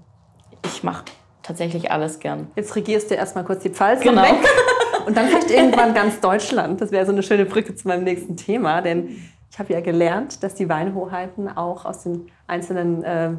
[0.65, 1.05] ich mache
[1.43, 2.47] tatsächlich alles gern.
[2.55, 4.23] Jetzt regierst du erstmal kurz die Pfalz genau.
[4.23, 4.35] weg.
[5.05, 6.79] Und dann vielleicht irgendwann ganz Deutschland.
[6.79, 9.17] Das wäre so eine schöne Brücke zu meinem nächsten Thema, denn
[9.49, 13.31] ich habe ja gelernt, dass die Weinhoheiten auch aus den einzelnen äh,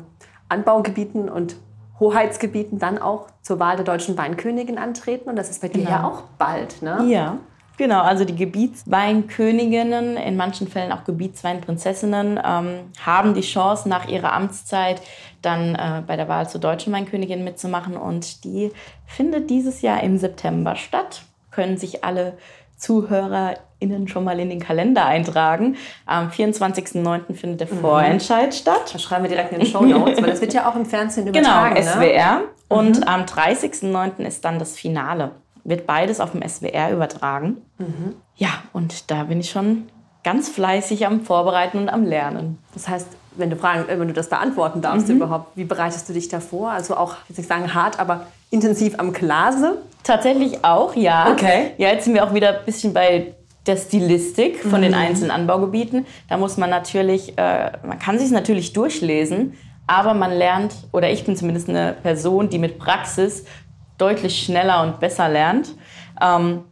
[0.49, 1.57] Anbaugebieten und
[2.01, 5.31] Hoheitsgebieten dann auch zur Wahl der deutschen Weinkönigin antreten.
[5.31, 6.09] Und das ist bei dir ja genau.
[6.09, 7.05] auch bald, ne?
[7.07, 7.39] Ja.
[7.83, 14.33] Genau, also die Gebietsweinköniginnen, in manchen Fällen auch Gebietsweinprinzessinnen, ähm, haben die Chance, nach ihrer
[14.35, 15.03] Amtszeit
[15.43, 17.97] dann äh, bei der Wahl zur deutschen Weinkönigin mitzumachen.
[17.97, 18.71] Und die
[19.05, 21.23] findet dieses Jahr im September statt.
[21.51, 22.35] Können sich alle
[22.77, 25.75] ZuhörerInnen schon mal in den Kalender eintragen.
[26.07, 27.35] Am 24.09.
[27.35, 27.81] findet der mhm.
[27.81, 28.53] Vorentscheid mhm.
[28.53, 28.91] statt.
[28.93, 31.27] Das schreiben wir direkt in den Show Notes, weil das wird ja auch im Fernsehen
[31.27, 31.75] übertragen.
[31.75, 32.37] Genau, SWR.
[32.37, 32.43] Ne?
[32.69, 33.09] Und mhm.
[33.09, 34.25] am 30.09.
[34.25, 35.33] ist dann das Finale.
[35.65, 37.59] Wird beides auf dem SWR übertragen.
[37.79, 38.15] Mhm.
[38.37, 39.89] Ja, und da bin ich schon
[40.25, 42.59] ganz fleißig am Vorbereiten und am Lernen.
[42.75, 45.17] Das heißt, wenn du, fragen, wenn du das beantworten darfst mhm.
[45.17, 46.71] überhaupt, wie bereitest du dich davor?
[46.71, 49.79] Also auch, ich will nicht sagen hart, aber intensiv am Glase?
[50.05, 51.31] Tatsächlich auch, ja.
[51.33, 51.73] Okay.
[51.79, 53.35] Ja, jetzt sind wir auch wieder ein bisschen bei
[53.67, 54.85] der Stilistik von mhm.
[54.85, 56.07] den einzelnen Anbaugebieten.
[56.29, 59.55] Da muss man natürlich, äh, man kann sich natürlich durchlesen,
[59.87, 63.45] aber man lernt, oder ich bin zumindest eine Person, die mit Praxis
[63.99, 65.75] deutlich schneller und besser lernt.
[66.21, 66.65] Ähm,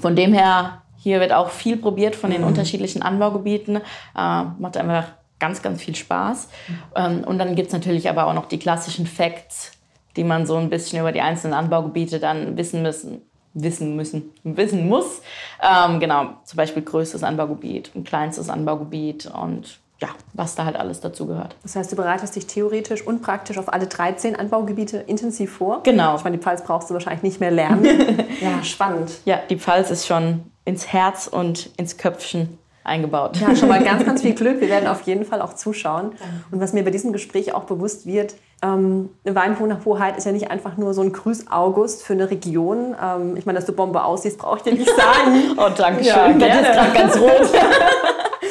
[0.00, 2.48] von dem her, hier wird auch viel probiert von den mhm.
[2.48, 3.76] unterschiedlichen Anbaugebieten.
[3.76, 3.80] Äh,
[4.14, 5.06] macht einfach
[5.38, 6.48] ganz, ganz viel Spaß.
[6.94, 9.72] Ähm, und dann gibt es natürlich aber auch noch die klassischen Facts,
[10.16, 13.22] die man so ein bisschen über die einzelnen Anbaugebiete dann wissen müssen.
[13.52, 15.22] Wissen müssen, wissen muss.
[15.60, 21.00] Ähm, genau, zum Beispiel größtes Anbaugebiet und kleinstes Anbaugebiet und ja, was da halt alles
[21.00, 21.56] dazu gehört.
[21.62, 25.82] Das heißt, du bereitest dich theoretisch und praktisch auf alle 13 Anbaugebiete intensiv vor?
[25.82, 26.16] Genau.
[26.16, 27.84] Ich meine, die Pfalz brauchst du wahrscheinlich nicht mehr lernen.
[28.40, 29.12] ja, spannend.
[29.24, 33.36] Ja, die Pfalz ist schon ins Herz und ins Köpfchen eingebaut.
[33.36, 34.60] Ja, schon mal ganz, ganz viel Glück.
[34.60, 36.12] Wir werden auf jeden Fall auch zuschauen.
[36.50, 40.50] Und was mir bei diesem Gespräch auch bewusst wird, ähm, eine Weinhoheit ist ja nicht
[40.50, 42.94] einfach nur so ein Grüß August für eine Region.
[43.02, 45.56] Ähm, ich meine, dass du Bombe aussiehst, brauche ich dir nicht sagen.
[45.58, 46.40] oh, danke schön.
[46.40, 47.50] Ja, das ist gerade ganz rot.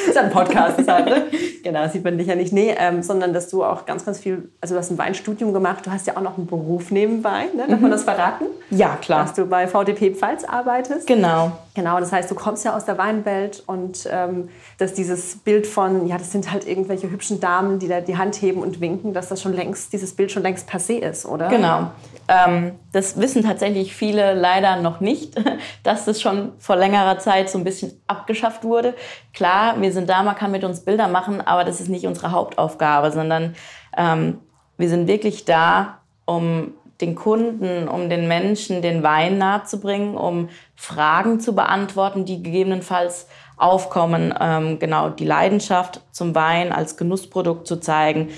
[0.10, 1.24] Ist ein Podcast deshalb, ne?
[1.64, 2.54] Genau, sieht man dich ja nicht.
[2.54, 5.86] Nee, ähm, sondern dass du auch ganz, ganz viel, also du hast ein Weinstudium gemacht,
[5.86, 7.66] du hast ja auch noch einen Beruf nebenbei, ne?
[7.68, 7.82] Darf mhm.
[7.82, 8.46] man das verraten?
[8.70, 9.24] Ja, klar.
[9.24, 11.08] Dass du bei VDP Pfalz arbeitest.
[11.08, 11.52] Genau.
[11.76, 16.08] Genau, das heißt, du kommst ja aus der Weinwelt und ähm, dass dieses Bild von,
[16.08, 19.30] ja, das sind halt irgendwelche hübschen Damen, die da die Hand heben und winken, dass
[19.30, 21.48] das schon längst, dieses Bild schon längst passé ist, oder?
[21.50, 21.92] Genau.
[22.32, 25.34] Ähm, das wissen tatsächlich viele leider noch nicht,
[25.84, 28.94] dass das schon vor längerer Zeit so ein bisschen abgeschafft wurde.
[29.34, 32.32] Klar, wir sind da, man kann mit uns Bilder machen, aber das ist nicht unsere
[32.32, 33.56] Hauptaufgabe, sondern
[33.98, 34.38] ähm,
[34.78, 41.40] wir sind wirklich da, um den Kunden, um den Menschen den Wein nahezubringen, um Fragen
[41.40, 48.30] zu beantworten, die gegebenenfalls aufkommen, ähm, genau die Leidenschaft zum Wein als Genussprodukt zu zeigen,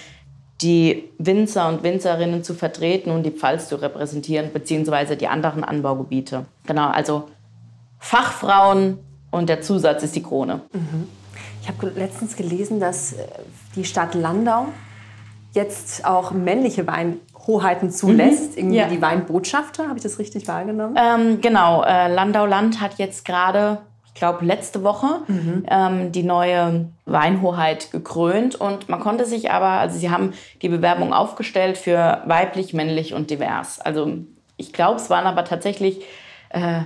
[0.62, 6.46] die Winzer und Winzerinnen zu vertreten und die Pfalz zu repräsentieren, beziehungsweise die anderen Anbaugebiete.
[6.68, 7.30] Genau, also
[8.00, 9.00] Fachfrauen
[9.32, 10.62] und der Zusatz ist die Krone.
[10.74, 11.08] Mhm.
[11.62, 13.28] Ich habe letztens gelesen, dass äh,
[13.76, 14.68] die Stadt Landau
[15.54, 18.58] jetzt auch männliche Weinhoheiten zulässt, mhm.
[18.58, 18.88] irgendwie ja.
[18.88, 19.88] die Weinbotschafter.
[19.88, 20.96] Habe ich das richtig wahrgenommen?
[20.98, 23.80] Ähm, genau, äh, Landau-Land hat jetzt gerade
[24.14, 25.66] ich glaube, letzte Woche mhm.
[25.70, 28.56] ähm, die neue Weinhoheit gekrönt.
[28.56, 33.30] Und man konnte sich aber, also sie haben die Bewerbung aufgestellt für weiblich, männlich und
[33.30, 33.80] divers.
[33.80, 34.18] Also
[34.58, 36.02] ich glaube, es waren aber tatsächlich
[36.50, 36.82] äh,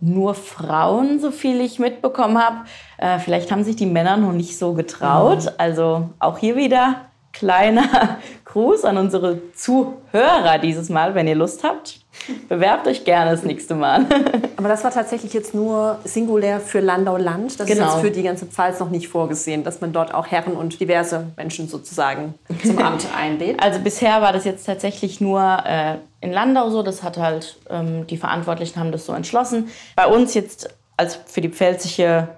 [0.00, 2.64] nur Frauen, so viel ich mitbekommen habe.
[2.98, 5.44] Äh, vielleicht haben sich die Männer noch nicht so getraut.
[5.44, 5.50] Mhm.
[5.58, 7.02] Also auch hier wieder
[7.34, 12.00] kleiner Gruß an unsere Zuhörer dieses Mal, wenn ihr Lust habt.
[12.48, 14.06] Bewerbt euch gerne das nächste Mal.
[14.56, 17.58] Aber das war tatsächlich jetzt nur singulär für Landau-Land.
[17.58, 17.86] Das genau.
[17.86, 20.78] ist jetzt für die ganze Pfalz noch nicht vorgesehen, dass man dort auch Herren und
[20.80, 23.60] diverse Menschen sozusagen zum Amt einlädt.
[23.62, 26.82] Also bisher war das jetzt tatsächlich nur äh, in Landau so.
[26.82, 29.68] Das hat halt, ähm, die Verantwortlichen haben das so entschlossen.
[29.96, 32.28] Bei uns jetzt, als für die pfälzische,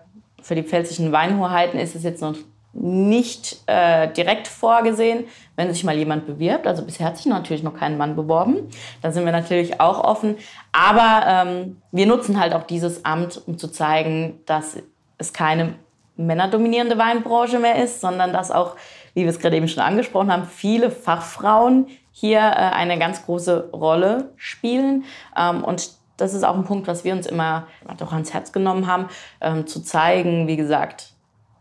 [0.43, 2.35] für die pfälzischen Weinhoheiten ist es jetzt noch
[2.79, 5.25] nicht äh, direkt vorgesehen,
[5.57, 6.67] wenn sich mal jemand bewirbt.
[6.67, 8.69] Also bisher hat sich natürlich noch kein Mann beworben.
[9.03, 10.37] Da sind wir natürlich auch offen.
[10.73, 14.77] Aber ähm, wir nutzen halt auch dieses Amt, um zu zeigen, dass
[15.19, 15.75] es keine
[16.17, 18.77] männerdominierende Weinbranche mehr ist, sondern dass auch,
[19.15, 23.71] wie wir es gerade eben schon angesprochen haben, viele Fachfrauen hier äh, eine ganz große
[23.73, 25.05] Rolle spielen.
[25.37, 27.67] Ähm, und das ist auch ein Punkt, was wir uns immer
[27.99, 29.09] doch ans Herz genommen haben,
[29.41, 31.16] ähm, zu zeigen, wie gesagt,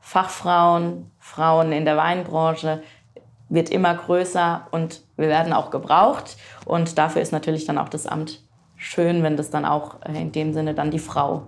[0.06, 2.84] Fachfrauen, Frauen in der Weinbranche
[3.50, 6.38] wird immer größer und wir werden auch gebraucht.
[6.64, 8.44] Und dafür ist natürlich dann auch das Amt
[8.76, 11.48] schön, wenn das dann auch in dem Sinne dann die Frau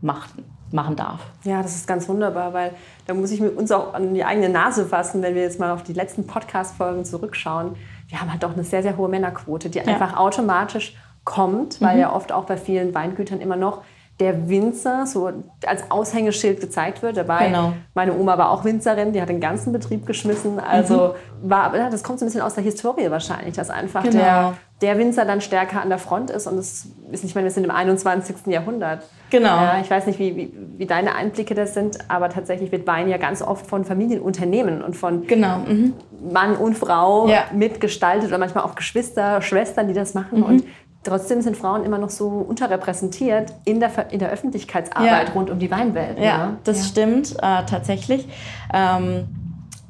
[0.00, 0.30] macht,
[0.72, 1.20] machen darf.
[1.44, 2.72] Ja, das ist ganz wunderbar, weil
[3.04, 5.70] da muss ich mit uns auch an die eigene Nase fassen, wenn wir jetzt mal
[5.70, 7.76] auf die letzten Podcast-Folgen zurückschauen.
[8.08, 9.84] Wir haben halt doch eine sehr, sehr hohe Männerquote, die ja.
[9.84, 12.00] einfach automatisch kommt, weil mhm.
[12.00, 13.82] ja oft auch bei vielen Weingütern immer noch
[14.20, 15.32] der Winzer so
[15.66, 17.16] als Aushängeschild gezeigt wird.
[17.16, 17.72] Dabei, genau.
[17.94, 20.60] meine Oma war auch Winzerin, die hat den ganzen Betrieb geschmissen.
[20.60, 21.50] Also mhm.
[21.50, 24.18] war, das kommt so ein bisschen aus der Historie wahrscheinlich, dass einfach genau.
[24.18, 26.46] der, der Winzer dann stärker an der Front ist.
[26.46, 28.46] Und es ist nicht, ich meine, wir sind im 21.
[28.46, 29.04] Jahrhundert.
[29.30, 29.48] Genau.
[29.48, 33.08] Ja, ich weiß nicht, wie, wie, wie, deine Einblicke das sind, aber tatsächlich wird Wein
[33.08, 35.60] ja ganz oft von Familienunternehmen und von genau.
[35.60, 35.94] mhm.
[36.30, 37.44] Mann und Frau ja.
[37.54, 40.40] mitgestaltet oder manchmal auch Geschwister, Schwestern, die das machen.
[40.40, 40.44] Mhm.
[40.44, 40.64] Und
[41.02, 45.34] trotzdem sind Frauen immer noch so unterrepräsentiert in der, in der Öffentlichkeitsarbeit ja.
[45.34, 46.18] rund um die Weinwelt.
[46.18, 46.56] Ja, ne?
[46.64, 46.84] das ja.
[46.84, 48.28] stimmt äh, tatsächlich.
[48.72, 49.28] Ähm,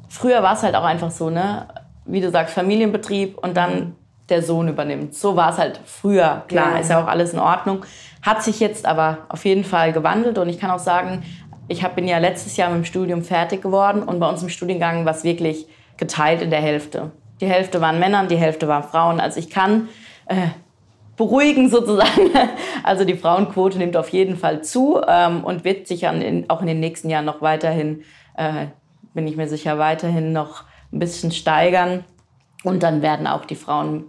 [0.09, 1.67] früher war es halt auch einfach so, ne?
[2.05, 3.95] wie du sagst, Familienbetrieb und dann mhm.
[4.29, 5.15] der Sohn übernimmt.
[5.15, 6.43] So war es halt früher.
[6.47, 6.77] Klar, ja.
[6.79, 7.85] ist ja auch alles in Ordnung.
[8.21, 11.23] Hat sich jetzt aber auf jeden Fall gewandelt und ich kann auch sagen,
[11.67, 15.05] ich bin ja letztes Jahr mit dem Studium fertig geworden und bei uns im Studiengang
[15.05, 17.11] war es wirklich geteilt in der Hälfte.
[17.39, 19.19] Die Hälfte waren Männer, die Hälfte waren Frauen.
[19.19, 19.87] Also ich kann
[20.25, 20.47] äh,
[21.17, 22.31] beruhigen sozusagen.
[22.83, 26.67] Also die Frauenquote nimmt auf jeden Fall zu ähm, und wird sich in, auch in
[26.67, 28.03] den nächsten Jahren noch weiterhin,
[28.35, 28.67] äh,
[29.13, 32.03] bin ich mir sicher, weiterhin noch ein bisschen steigern.
[32.63, 34.05] Und dann werden auch die Frauen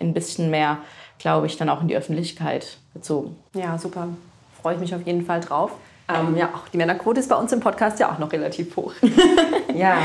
[0.00, 0.78] ein bisschen mehr,
[1.18, 3.36] glaube ich, dann auch in die Öffentlichkeit gezogen.
[3.52, 4.08] Ja, super.
[4.62, 5.72] Freue ich mich auf jeden Fall drauf.
[6.08, 8.94] Ähm, ja, auch die Männerquote ist bei uns im Podcast ja auch noch relativ hoch.
[9.74, 9.98] ja.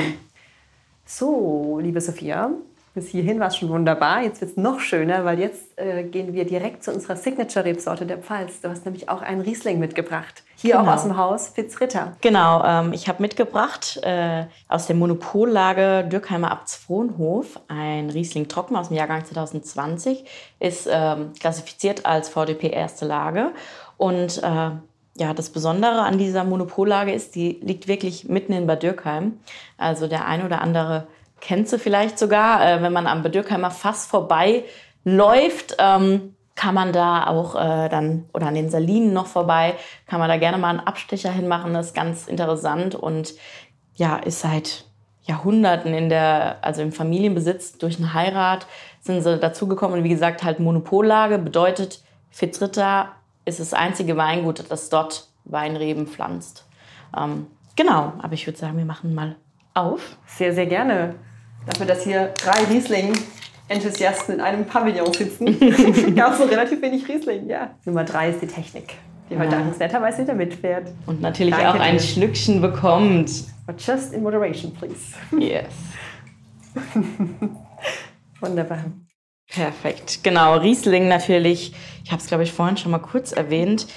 [1.05, 2.51] So, liebe Sophia,
[2.93, 4.21] bis hierhin war es schon wunderbar.
[4.21, 8.19] Jetzt wird es noch schöner, weil jetzt äh, gehen wir direkt zu unserer Signature-Rebsorte der
[8.19, 8.61] Pfalz.
[8.61, 10.43] Du hast nämlich auch einen Riesling mitgebracht.
[10.55, 10.83] Hier genau.
[10.91, 12.13] auch aus dem Haus Fitzritter.
[12.21, 18.89] Genau, ähm, ich habe mitgebracht äh, aus der Monopollage Dürkheimer Abtsfrohnhof ein Riesling Trocken aus
[18.89, 20.25] dem Jahrgang 2020.
[20.59, 23.53] Ist ähm, klassifiziert als VDP erste Lage.
[23.97, 24.71] Und äh,
[25.15, 29.39] ja, das Besondere an dieser Monopollage ist, die liegt wirklich mitten in Bad Dürkheim.
[29.77, 31.07] Also der ein oder andere
[31.43, 34.63] kennt sie vielleicht sogar, äh, wenn man am Bedürkheimer Fass vorbei
[35.03, 39.75] läuft, ähm, kann man da auch äh, dann, oder an den Salinen noch vorbei,
[40.07, 41.73] kann man da gerne mal einen Abstecher hinmachen.
[41.73, 43.33] Das ist ganz interessant und
[43.95, 44.85] ja, ist seit
[45.23, 48.65] Jahrhunderten in der, also im Familienbesitz durch eine Heirat
[49.01, 49.97] sind sie dazugekommen.
[49.97, 53.09] Und wie gesagt, halt Monopollage bedeutet, Fitzritter
[53.43, 56.65] ist das einzige Weingut, das dort Weinreben pflanzt.
[57.17, 59.35] Ähm, genau, aber ich würde sagen, wir machen mal
[59.73, 60.15] auf.
[60.25, 61.15] Sehr, sehr gerne
[61.65, 65.45] dafür, dass hier drei Riesling-Enthusiasten in einem Pavillon sitzen,
[66.15, 67.49] gab es so relativ wenig Riesling.
[67.49, 67.71] Ja.
[67.85, 68.95] Nummer drei ist die Technik,
[69.29, 69.57] die heute ja.
[69.57, 70.91] dankenswerterweise wieder mitfährt.
[71.05, 72.03] Und natürlich Danke auch ein dir.
[72.03, 73.31] Schlückchen bekommt.
[73.65, 75.13] But just in moderation, please.
[75.37, 75.73] Yes.
[78.41, 78.83] Wunderbar.
[79.47, 80.23] Perfekt.
[80.23, 81.73] Genau, Riesling natürlich.
[82.03, 83.87] Ich habe es, glaube ich, vorhin schon mal kurz erwähnt.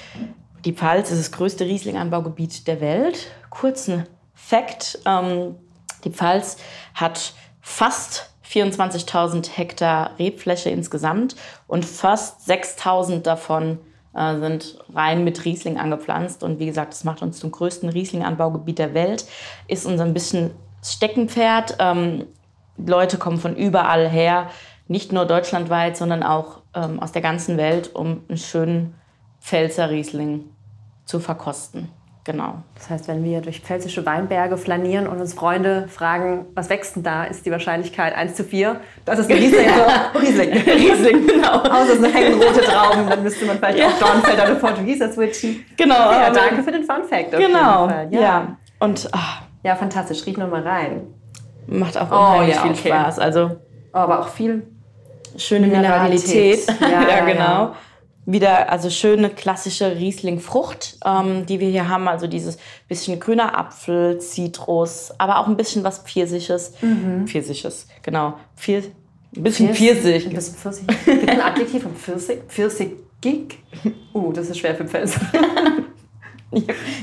[0.65, 3.31] Die Pfalz ist das größte Riesling-Anbaugebiet der Welt.
[3.51, 4.99] Kurzen Fakt.
[5.07, 5.57] Ähm,
[6.05, 6.59] die Pfalz
[6.95, 7.35] hat
[7.67, 11.35] fast 24.000 Hektar Rebfläche insgesamt
[11.67, 13.81] und fast 6.000 davon
[14.15, 16.45] äh, sind rein mit Riesling angepflanzt.
[16.45, 19.27] Und wie gesagt, das macht uns zum größten Riesling-Anbaugebiet der Welt,
[19.67, 20.53] ist unser ein bisschen
[20.83, 21.77] Steckenpferd.
[21.81, 22.27] Ähm,
[22.77, 24.49] Leute kommen von überall her,
[24.87, 28.95] nicht nur deutschlandweit, sondern auch ähm, aus der ganzen Welt, um einen schönen
[29.41, 30.45] Pfälzer Riesling
[31.05, 31.89] zu verkosten.
[32.27, 32.57] Genau.
[32.75, 37.05] Das heißt, wenn wir durch pfälzische Weinberge flanieren und uns Freunde fragen, was wächst denn
[37.05, 39.69] da, ist die Wahrscheinlichkeit 1 zu 4, dass es ein Riesling
[40.13, 40.53] so, Riesling.
[40.53, 41.61] Riesling, genau.
[41.61, 43.87] Außer es hängen rote Trauben, dann müsste man vielleicht ja.
[43.87, 45.65] auch Dornfelder oder Portugieser switchen.
[45.77, 45.95] Genau.
[46.11, 47.31] Ja, danke für den Fun Fact.
[47.31, 47.89] Genau.
[47.89, 48.07] Ja.
[48.11, 48.57] ja.
[48.81, 49.43] Und, ach.
[49.63, 50.27] Ja, fantastisch.
[50.27, 51.03] Riech nochmal rein.
[51.69, 52.89] Macht auch unheimlich oh, ja, viel okay.
[52.89, 53.19] Spaß.
[53.21, 53.51] Also,
[53.93, 54.67] oh, aber auch viel
[55.37, 56.67] schöne Mineralität.
[56.67, 56.81] Mineralität.
[57.09, 57.75] Ja, ja, genau
[58.27, 62.09] wieder also schöne klassische Riesling-Frucht, ähm, die wir hier haben.
[62.09, 62.59] Also dieses
[62.89, 66.75] bisschen grüner Apfel, Zitrus, aber auch ein bisschen was Pfirsiches.
[66.83, 67.27] Mhm.
[67.27, 68.35] Pfirsiches, genau.
[68.57, 68.83] Pfir
[69.37, 70.27] ein bisschen Pfirsich.
[70.27, 70.87] Ein bisschen Pfirsich.
[71.05, 72.39] Gibt ein Adjektiv von Pfirsich?
[72.49, 73.59] Pfirsichig?
[74.15, 75.21] Uh, das ist schwer für Pfälzer.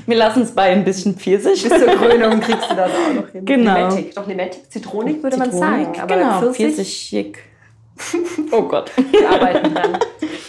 [0.08, 1.62] Wir lassen es bei ein bisschen Pfirsich.
[1.64, 3.46] Bis zur Krönung kriegst du das auch noch hin.
[3.46, 3.90] Genau.
[3.90, 4.16] Limettig.
[4.16, 6.00] Doch, Limettig, Zitronik würde Zitronik, man sagen.
[6.02, 6.76] Aber genau, Pfirsich.
[6.76, 7.38] Pfirsichig.
[8.52, 8.92] Oh Gott.
[9.12, 10.00] Wir arbeiten dran.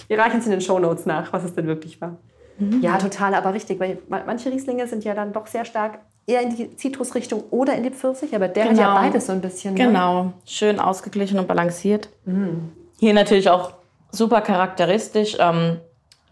[0.08, 2.16] Wir reichen es in den Shownotes nach, was es denn wirklich war.
[2.58, 2.80] Mhm.
[2.82, 6.56] Ja, total, aber richtig, weil manche Rieslinge sind ja dann doch sehr stark eher in
[6.56, 8.76] die Zitrusrichtung oder in die Pfirsich, aber der genau.
[8.76, 9.00] hat ja genau.
[9.00, 9.74] beides so ein bisschen.
[9.74, 9.84] Ne?
[9.84, 12.08] Genau, schön ausgeglichen und balanciert.
[12.24, 12.72] Mhm.
[12.98, 13.72] Hier natürlich auch
[14.10, 15.78] super charakteristisch ähm,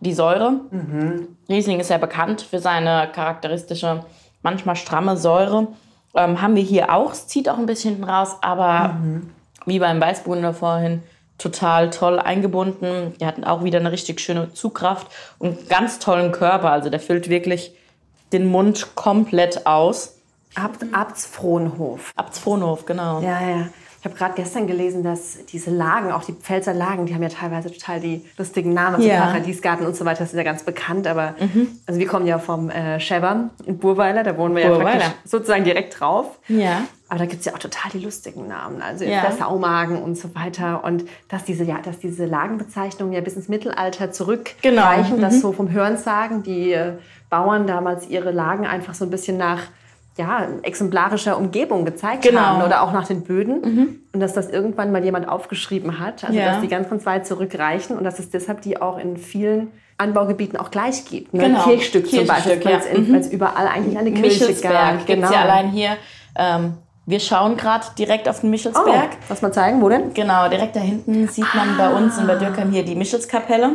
[0.01, 0.61] die Säure.
[0.71, 1.37] Mhm.
[1.49, 4.05] Riesling ist ja bekannt für seine charakteristische,
[4.43, 5.69] manchmal stramme Säure.
[6.15, 7.13] Ähm, haben wir hier auch.
[7.13, 9.31] Es zieht auch ein bisschen raus, aber mhm.
[9.67, 11.03] wie beim Weißburgunder vorhin,
[11.43, 13.15] total toll eingebunden.
[13.21, 16.71] Die hatten auch wieder eine richtig schöne Zugkraft und einen ganz tollen Körper.
[16.71, 17.75] Also der füllt wirklich
[18.33, 20.19] den Mund komplett aus.
[20.55, 22.13] Abt, Abtsfrohnhof.
[22.17, 23.21] Abtsfrohnhof, genau.
[23.21, 23.69] Ja, ja.
[24.03, 27.29] Ich habe gerade gestern gelesen, dass diese Lagen, auch die Pfälzer Lagen, die haben ja
[27.29, 29.27] teilweise total die lustigen Namen, also Ja.
[29.27, 31.07] Paradiesgarten und so weiter, das ist ja ganz bekannt.
[31.07, 31.37] Aber
[31.87, 34.99] also wir kommen ja vom äh, Scheber in Burweiler, da wohnen wir ja Burweiler.
[34.99, 36.41] praktisch sozusagen direkt drauf.
[36.49, 36.81] Ja.
[37.09, 39.21] Aber da gibt es ja auch total die lustigen Namen, also Ja.
[39.21, 40.83] der Saumagen und so weiter.
[40.83, 45.29] Und dass diese, ja, dass diese Lagenbezeichnungen ja bis ins Mittelalter zurückreichen, Genau.
[45.29, 46.95] dass so vom Hörensagen die äh,
[47.31, 49.61] Bauern damals ihre Lagen einfach so ein bisschen nach
[50.19, 52.41] ja, exemplarischer Umgebung gezeigt Genau.
[52.41, 54.01] haben oder auch nach den Böden.
[54.13, 56.53] Und dass das irgendwann mal jemand aufgeschrieben hat, also Ja.
[56.53, 60.59] dass die ganz, ganz weit zurückreichen und dass es deshalb die auch in vielen Anbaugebieten
[60.59, 61.33] auch gleich gibt.
[61.33, 61.45] Ne?
[61.45, 61.63] Genau.
[61.65, 62.91] Kirchstück, zum Kirchstück, Beispiel, weil es ja.
[62.93, 63.13] in- Mhm.
[63.15, 64.49] weil es überall eigentlich eine Kirche gab.
[64.49, 65.91] Michelsberg gibt es ja allein hier.
[66.37, 66.75] Ähm,
[67.07, 69.11] wir schauen gerade direkt auf den Oh, Michelsberg.
[69.29, 70.13] lass mal zeigen, wo denn?
[70.15, 73.71] Genau, direkt da hinten sieht man bei uns in Bad Dürkheim hier die Michelskapelle.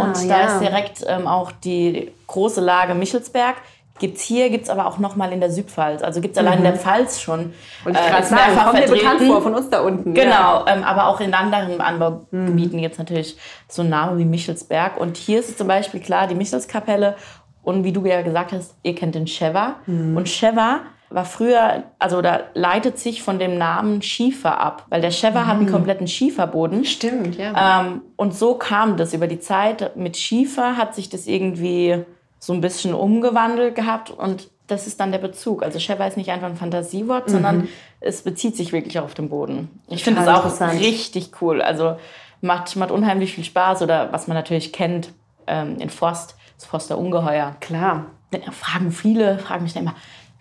[0.00, 0.46] und da ja.
[0.46, 3.56] ist direkt ähm, auch die große Lage Michelsberg.
[3.98, 6.02] Gibt's hier, gibt's aber auch noch mal in der Südpfalz.
[6.02, 7.40] Also gibt's allein in der Pfalz schon.
[7.40, 7.52] Mhm.
[7.84, 10.16] Und ich Äh, gerade sagen, kommt mir bekannt vor von uns da unten.
[10.16, 10.24] Ja.
[10.24, 12.82] Genau, ähm, aber auch in anderen Anbaugebieten Mhm.
[12.82, 13.36] gibt es natürlich
[13.68, 14.98] so einen Namen wie Michelsberg.
[14.98, 17.16] Und hier ist zum Beispiel klar die Michelskapelle.
[17.62, 19.76] Und wie du ja gesagt hast, ihr kennt den Schewa.
[19.86, 20.16] Mhm.
[20.16, 20.80] Und Schewa
[21.10, 24.86] war früher, also da leitet sich von dem Namen Schiefer ab.
[24.88, 26.84] Weil der Schewa hat einen kompletten Schieferboden.
[26.86, 27.82] Stimmt, ja.
[27.82, 29.94] Ähm, und so kam das über die Zeit.
[29.96, 32.04] Mit Schiefer hat sich das irgendwie
[32.42, 35.62] so ein bisschen umgewandelt gehabt und das ist dann der Bezug.
[35.62, 37.68] Also Schäfer ist nicht einfach ein Fantasiewort, sondern
[38.00, 39.80] es bezieht sich wirklich auf den Boden.
[39.86, 41.62] Ich finde das auch richtig cool.
[41.62, 41.96] Also
[42.40, 45.12] macht, macht unheimlich viel Spaß oder was man natürlich kennt
[45.46, 47.54] ähm, in Forst, das Forster Ungeheuer.
[47.60, 48.06] Klar.
[48.50, 49.94] Fragen viele, fragen mich dann immer,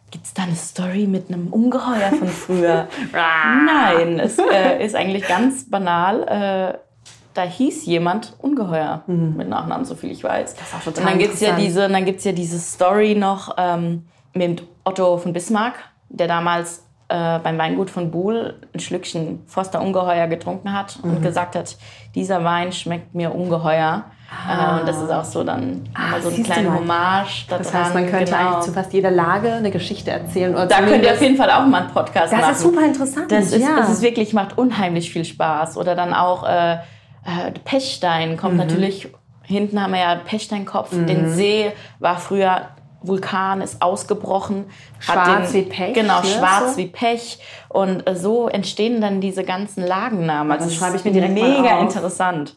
[0.10, 2.88] gibt es da eine Story mit einem Ungeheuer von früher?
[3.14, 6.24] Nein, es äh, ist eigentlich ganz banal.
[6.24, 6.91] Äh,
[7.34, 10.56] da hieß jemand Ungeheuer mit Nachnamen, so viel ich weiß.
[10.56, 12.60] Das ist auch total und dann gibt es ja diese, und dann gibt's ja diese
[12.60, 15.76] Story noch ähm, mit Otto von Bismarck,
[16.10, 21.12] der damals äh, beim Weingut von Buhl ein Schlückchen Forster Ungeheuer getrunken hat Mhm.
[21.18, 21.78] und gesagt hat,
[22.16, 24.06] dieser Wein schmeckt mir ungeheuer.
[24.50, 25.84] Äh, und das ist auch so dann
[26.22, 26.32] so Ah.
[26.32, 26.78] siehst du kleine mal.
[26.80, 28.38] Hommage da Das heißt, man könnte genau.
[28.52, 30.54] eigentlich zu fast jeder Lage eine Geschichte erzählen.
[30.54, 32.52] Oder Da könnt ihr auf jeden Fall auch mal einen Podcast Das machen.
[32.54, 33.30] ist super interessant.
[33.30, 33.76] Das ist, ja.
[33.76, 35.76] das ist wirklich, macht unheimlich viel Spaß.
[35.76, 36.78] Oder dann auch äh,
[37.26, 38.38] äh, Pechstein Mhm.
[38.38, 39.07] kommt natürlich,
[39.43, 40.89] hinten haben wir ja Pechsteinkopf.
[40.91, 42.69] Den See war früher,
[43.03, 44.65] Vulkan ist ausgebrochen.
[44.99, 47.39] Schwarz den, wie Pech, Genau, ne, schwarz wie Pech.
[47.69, 50.51] Und äh, so entstehen dann diese ganzen Lagennamen.
[50.51, 52.55] Also Das schreibe ich mir direkt mega interessant.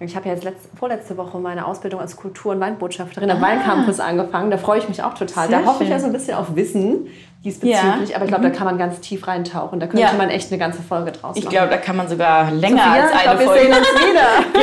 [0.00, 4.00] Ich habe ja jetzt letzte, vorletzte Woche meine Ausbildung als Kultur- und Weinbotschafterin am Weincampus
[4.00, 4.50] angefangen.
[4.50, 5.44] Da freue ich mich auch total.
[5.44, 5.48] Ah.
[5.48, 5.96] Sehr da hoffe ich schön.
[5.96, 7.06] ja so ein bisschen auf Wissen
[7.44, 8.10] diesbezüglich.
[8.10, 8.16] Ja.
[8.16, 9.80] Aber ich glaube, da kann man ganz tief reintauchen.
[9.80, 10.12] Da könnte Ja.
[10.12, 11.52] man echt eine ganze Folge draus Ich machen.
[11.54, 13.62] glaube, da kann man sogar länger Sophia, als ich eine glaube, wir Folge.
[13.62, 14.62] sehen uns wieder.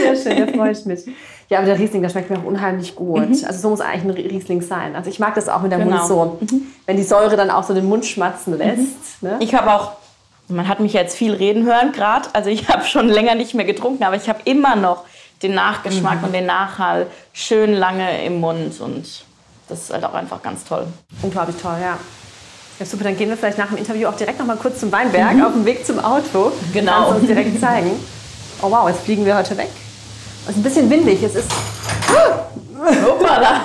[0.00, 0.14] Gerne.
[0.14, 1.00] Sehr schön, da freue ich mich.
[1.48, 3.22] Ja, aber der Riesling, der schmeckt mir auch unheimlich gut.
[3.44, 4.94] Also so muss eigentlich ein Riesling sein.
[4.94, 5.84] Also ich mag das auch mit der Mhm.
[5.90, 5.96] Genau.
[6.08, 9.20] Mund so, wenn die Säure dann auch so den Mund schmatzen lässt.
[9.22, 9.36] Ne?
[9.40, 9.92] Ich habe auch,
[10.48, 13.64] man hat mich jetzt viel reden hören gerade, also ich habe schon länger nicht mehr
[13.64, 15.04] getrunken, aber ich habe immer noch
[15.42, 19.24] den Nachgeschmack und den Nachhall schön lange im Mund und
[19.70, 20.86] das ist halt auch einfach ganz toll.
[21.22, 21.98] Unglaublich toll, ja.
[22.78, 24.90] Ja, super, dann gehen wir vielleicht nach dem Interview auch direkt noch mal kurz zum
[24.90, 26.52] Weinberg auf dem Weg zum Auto.
[26.72, 26.92] Genau.
[26.92, 27.90] Kannst du uns direkt zeigen.
[28.62, 29.68] Oh wow, jetzt fliegen wir heute weg.
[30.44, 31.22] Es ist ein bisschen windig.
[31.22, 31.50] Es ist.
[33.06, 33.60] Hoppala.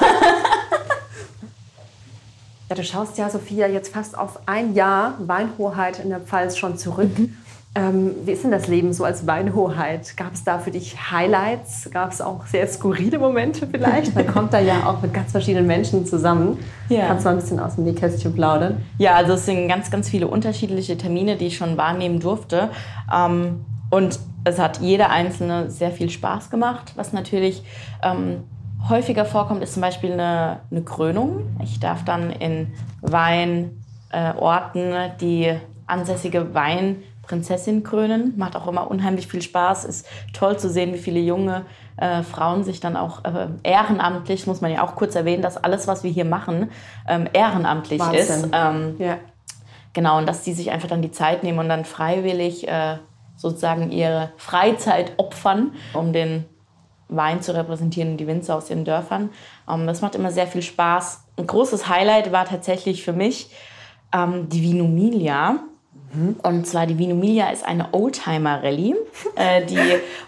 [2.69, 6.77] Ja, du schaust ja, Sophia, jetzt fast auf ein Jahr Weinhoheit in der Pfalz schon
[6.77, 7.17] zurück.
[7.17, 7.37] Mhm.
[7.77, 10.15] Ähm, wie ist denn das Leben so als Weinhoheit?
[10.15, 11.89] Gab es da für dich Highlights?
[11.91, 14.15] Gab es auch sehr skurrile Momente vielleicht?
[14.15, 16.57] Man kommt da ja auch mit ganz verschiedenen Menschen zusammen.
[16.87, 17.07] Ja.
[17.07, 18.81] Kannst du mal ein bisschen aus dem Nähkästchen plaudern?
[18.97, 22.69] Ja, also es sind ganz, ganz viele unterschiedliche Termine, die ich schon wahrnehmen durfte.
[23.13, 26.93] Ähm, und es hat jeder einzelne sehr viel Spaß gemacht.
[26.95, 27.61] Was natürlich
[28.01, 28.43] ähm,
[28.87, 31.57] häufiger vorkommt, ist zum Beispiel eine, eine Krönung.
[31.61, 32.67] Ich darf dann in
[33.01, 33.71] Weinorten
[34.93, 35.53] äh, die
[35.87, 36.55] ansässige
[37.25, 38.33] Weinprinzessin krönen.
[38.37, 39.85] Macht auch immer unheimlich viel Spaß.
[39.85, 41.65] Ist toll zu sehen, wie viele junge
[41.97, 45.87] äh, Frauen sich dann auch äh, ehrenamtlich, muss man ja auch kurz erwähnen, dass alles,
[45.87, 46.71] was wir hier machen,
[47.07, 48.19] ähm, ehrenamtlich Wahnsinn.
[48.19, 48.49] ist.
[48.51, 49.17] Ähm, Ja.
[49.93, 52.97] Genau, und dass die sich einfach dann die Zeit nehmen und dann freiwillig äh,
[53.37, 56.43] sozusagen ihre Freizeit opfern, um den
[57.07, 59.29] Wein zu repräsentieren, die Winzer aus ihren Dörfern.
[59.69, 61.23] Ähm, das macht immer sehr viel Spaß.
[61.37, 63.51] Ein großes Highlight war tatsächlich für mich
[64.13, 65.59] ähm, die Vinomilia.
[66.43, 68.95] Und zwar die Vinomilia ist eine Oldtimer-Rallye,
[69.35, 69.79] äh, die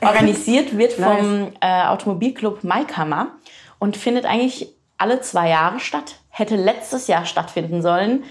[0.02, 3.32] organisiert wird vom äh, Automobilclub Maikammer
[3.80, 6.16] und findet eigentlich alle zwei Jahre statt.
[6.30, 8.24] Hätte letztes Jahr stattfinden sollen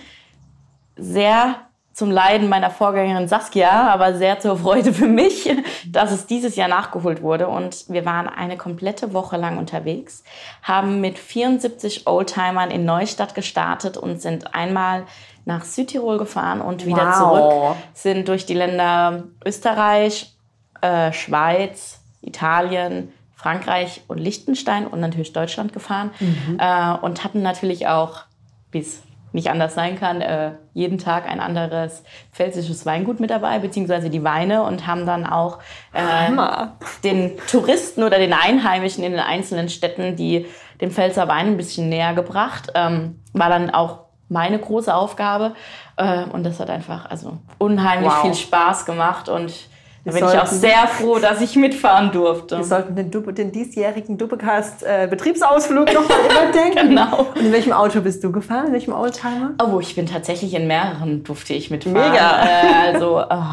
[0.96, 1.65] sehr
[1.96, 5.50] zum Leiden meiner Vorgängerin Saskia, aber sehr zur Freude für mich,
[5.86, 7.48] dass es dieses Jahr nachgeholt wurde.
[7.48, 10.22] Und wir waren eine komplette Woche lang unterwegs,
[10.62, 15.04] haben mit 74 Oldtimern in Neustadt gestartet und sind einmal
[15.46, 17.16] nach Südtirol gefahren und wieder wow.
[17.16, 17.76] zurück.
[17.94, 20.36] Sind durch die Länder Österreich,
[20.82, 26.10] äh, Schweiz, Italien, Frankreich und Liechtenstein und natürlich Deutschland gefahren.
[26.20, 26.58] Mhm.
[26.60, 28.24] Äh, und hatten natürlich auch,
[28.74, 29.05] es
[29.36, 34.24] nicht anders sein kann, äh, jeden Tag ein anderes pfälzisches Weingut mit dabei, beziehungsweise die
[34.24, 35.58] Weine und haben dann auch
[35.92, 36.32] äh,
[37.04, 40.46] den Touristen oder den Einheimischen in den einzelnen Städten die
[40.80, 42.72] den Pfälzer Wein ein bisschen näher gebracht.
[42.74, 45.54] Ähm, war dann auch meine große Aufgabe
[45.96, 48.22] äh, und das hat einfach also unheimlich wow.
[48.22, 49.52] viel Spaß gemacht und
[50.06, 52.58] da bin ich auch sehr froh, dass ich mitfahren durfte.
[52.58, 56.88] Wir sollten den, den diesjährigen Duppecast äh, noch mal überdenken.
[56.90, 57.26] genau.
[57.34, 58.68] Und in welchem Auto bist du gefahren?
[58.68, 59.54] In welchem Oldtimer?
[59.60, 61.98] Oh, ich bin tatsächlich in mehreren durfte ich mitfahren.
[61.98, 62.44] Mega.
[62.44, 63.44] Äh, also oh,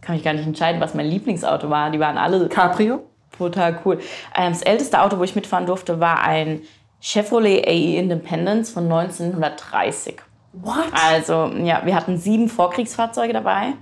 [0.00, 1.90] kann mich gar nicht entscheiden, was mein Lieblingsauto war.
[1.90, 3.04] Die waren alle Cabrio.
[3.38, 4.00] Total cool.
[4.36, 6.62] Ähm, das älteste Auto, wo ich mitfahren durfte, war ein
[7.00, 10.16] Chevrolet AE Independence von 1930.
[10.54, 10.86] What?
[11.08, 13.74] Also ja, wir hatten sieben Vorkriegsfahrzeuge dabei.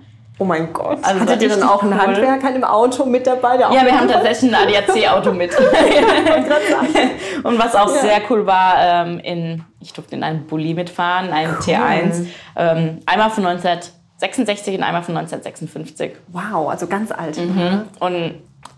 [0.42, 0.98] Oh mein Gott.
[1.02, 1.92] Also Hattet ihr dann auch cool.
[1.92, 3.60] einen Handwerker im Auto mit dabei?
[3.60, 5.56] ja, wir haben tatsächlich ein ADAC-Auto mit.
[7.44, 8.00] und was auch ja.
[8.00, 11.74] sehr cool war, ähm, in, ich durfte in einem Bulli mitfahren, einen cool.
[11.74, 12.26] T1.
[12.56, 16.16] Ähm, einmal von 1966 und einmal von 1956.
[16.32, 17.36] Wow, also ganz alt.
[17.36, 17.82] Mhm.
[18.00, 18.34] Und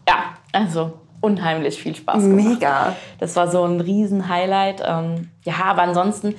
[0.06, 0.16] ja,
[0.52, 2.44] also unheimlich viel Spaß gemacht.
[2.44, 2.94] Mega.
[3.20, 4.82] Das war so ein Riesen-Highlight.
[4.86, 6.34] Ähm, ja, aber ansonsten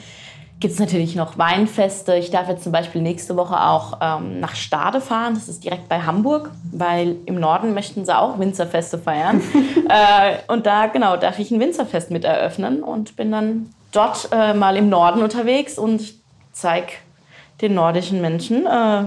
[0.60, 2.16] gibt es natürlich noch Weinfeste.
[2.16, 5.34] Ich darf jetzt zum Beispiel nächste Woche auch ähm, nach Stade fahren.
[5.34, 9.42] Das ist direkt bei Hamburg, weil im Norden möchten sie auch Winzerfeste feiern.
[9.90, 14.54] äh, und da, genau, darf ich ein Winzerfest mit eröffnen und bin dann dort äh,
[14.54, 16.14] mal im Norden unterwegs und
[16.54, 16.94] zeige
[17.62, 19.04] den nordischen Menschen, äh,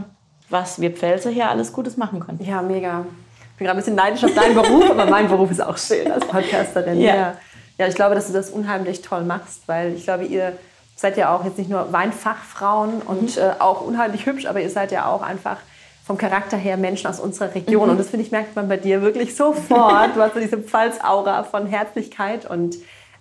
[0.51, 2.41] was wir Pfälzer hier alles Gutes machen können.
[2.43, 3.05] Ja, mega.
[3.53, 6.11] Ich bin gerade ein bisschen neidisch auf deinen Beruf, aber mein Beruf ist auch schön
[6.13, 7.01] als Podcasterin.
[7.01, 7.15] Ja.
[7.15, 7.35] ja.
[7.79, 10.53] ja, ich glaube, dass du das unheimlich toll machst, weil ich glaube, ihr
[10.99, 13.43] seid ja auch jetzt nicht nur Weinfachfrauen und mhm.
[13.43, 15.59] äh, auch unheimlich hübsch, aber ihr seid ja auch einfach
[16.05, 17.85] vom Charakter her Menschen aus unserer Region.
[17.85, 17.91] Mhm.
[17.93, 20.11] Und das finde ich, merkt man bei dir wirklich sofort.
[20.17, 22.77] Du hast so diese Pfalz-Aura von Herzlichkeit und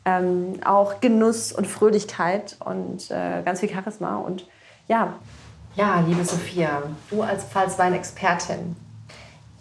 [0.06, 4.18] ähm, auch Genuss und Fröhlichkeit und äh, ganz viel Charisma.
[4.18, 4.48] Und
[4.88, 5.14] ja.
[5.76, 8.76] Ja, liebe Sophia, du als Pfalz-Wein-Expertin,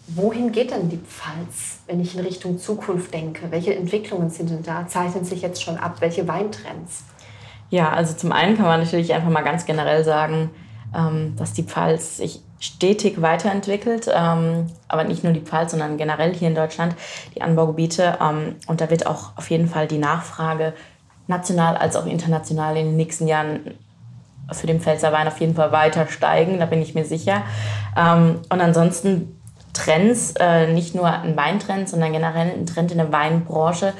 [0.07, 3.51] wohin geht denn die Pfalz, wenn ich in Richtung Zukunft denke?
[3.51, 4.87] Welche Entwicklungen sind denn da?
[4.89, 5.97] Zeichnen sich jetzt schon ab?
[6.01, 7.05] Welche Weintrends?
[7.71, 10.51] Ja, also zum einen kann man natürlich einfach mal ganz generell sagen,
[10.95, 16.33] ähm, dass die Pfalz sich stetig weiterentwickelt, ähm, aber nicht nur die Pfalz, sondern generell
[16.33, 16.95] hier in Deutschland
[17.35, 18.19] die Anbaugebiete.
[18.21, 20.73] Ähm, und da wird auch auf jeden Fall die Nachfrage
[21.27, 23.75] national als auch international in den nächsten Jahren
[24.53, 27.43] für den Pfälzer Wein auf jeden Fall weiter steigen, da bin ich mir sicher.
[27.97, 29.41] und ansonsten
[29.73, 33.93] Trends, äh, nicht nur ein Weintrend, sondern generell ein Trend in der Weinbranche,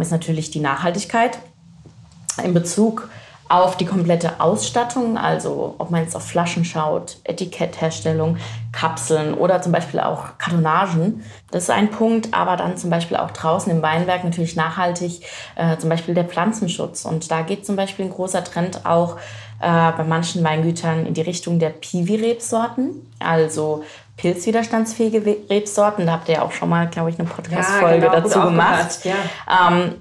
[0.00, 1.38] ist natürlich die Nachhaltigkeit
[2.42, 3.08] in Bezug
[3.48, 8.38] auf die komplette Ausstattung, also ob man jetzt auf Flaschen schaut, Etikettherstellung,
[8.72, 11.22] Kapseln oder zum Beispiel auch Kartonagen.
[11.50, 15.26] Das ist ein Punkt, aber dann zum Beispiel auch draußen im Weinberg natürlich nachhaltig,
[15.56, 17.04] äh, zum Beispiel der Pflanzenschutz.
[17.04, 19.18] Und da geht zum Beispiel ein großer Trend auch
[19.60, 23.84] äh, bei manchen Weingütern in die Richtung der Piwi-Rebsorten, also
[24.16, 26.06] pilzwiderstandsfähige Rebsorten.
[26.06, 29.04] Da habt ihr ja auch schon mal, glaube ich, eine Podcast-Folge ja, genau, dazu gemacht.
[29.04, 29.70] Ja.
[29.70, 29.94] Ähm,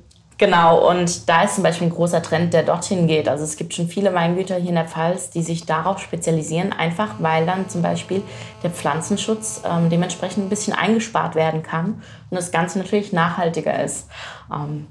[0.44, 3.30] Genau, und da ist zum Beispiel ein großer Trend, der dorthin geht.
[3.30, 7.12] Also es gibt schon viele Weingüter hier in der Pfalz, die sich darauf spezialisieren, einfach
[7.20, 8.22] weil dann zum Beispiel
[8.62, 14.10] der Pflanzenschutz ähm, dementsprechend ein bisschen eingespart werden kann und das Ganze natürlich nachhaltiger ist.
[14.54, 14.88] Ähm,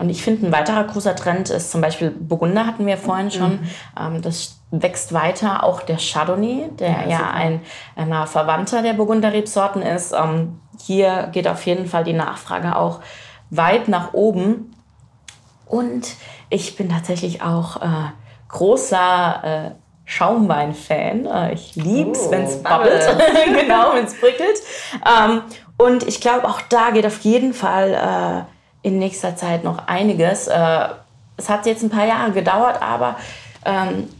[0.00, 3.52] und ich finde, ein weiterer großer Trend ist zum Beispiel Burgunder, hatten wir vorhin schon.
[3.52, 3.68] Mhm.
[4.00, 7.60] Ähm, das wächst weiter, auch der Chardonnay, der ja, ja ein,
[7.94, 10.12] ein Verwandter der Burgunder-Rebsorten ist.
[10.12, 12.98] Ähm, hier geht auf jeden Fall die Nachfrage auch
[13.52, 14.71] weit nach oben.
[15.72, 16.16] Und
[16.50, 17.86] ich bin tatsächlich auch äh,
[18.50, 19.70] großer äh,
[20.04, 21.24] Schaumwein-Fan.
[21.24, 23.02] Äh, ich liebe es, oh, wenn es babbelt.
[23.58, 24.60] genau, wenn es prickelt.
[25.06, 25.40] Ähm,
[25.78, 28.46] und ich glaube, auch da geht auf jeden Fall
[28.84, 30.46] äh, in nächster Zeit noch einiges.
[30.46, 30.88] Äh,
[31.38, 33.16] es hat jetzt ein paar Jahre gedauert, aber
[33.64, 34.10] ähm,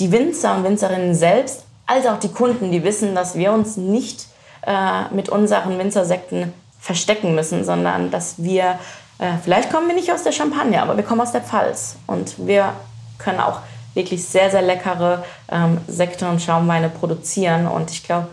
[0.00, 4.26] die Winzer und Winzerinnen selbst, als auch die Kunden, die wissen, dass wir uns nicht
[4.66, 8.80] äh, mit unseren Winzersekten verstecken müssen, sondern dass wir,
[9.18, 11.96] äh, vielleicht kommen wir nicht aus der Champagne, aber wir kommen aus der Pfalz.
[12.06, 12.72] Und wir
[13.18, 13.60] können auch
[13.94, 17.66] wirklich sehr, sehr leckere ähm, Sekte und Schaumweine produzieren.
[17.66, 18.28] Und ich glaube,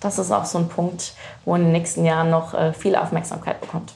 [0.00, 1.12] das ist auch so ein Punkt,
[1.44, 3.92] wo in den nächsten Jahren noch äh, viel Aufmerksamkeit bekommt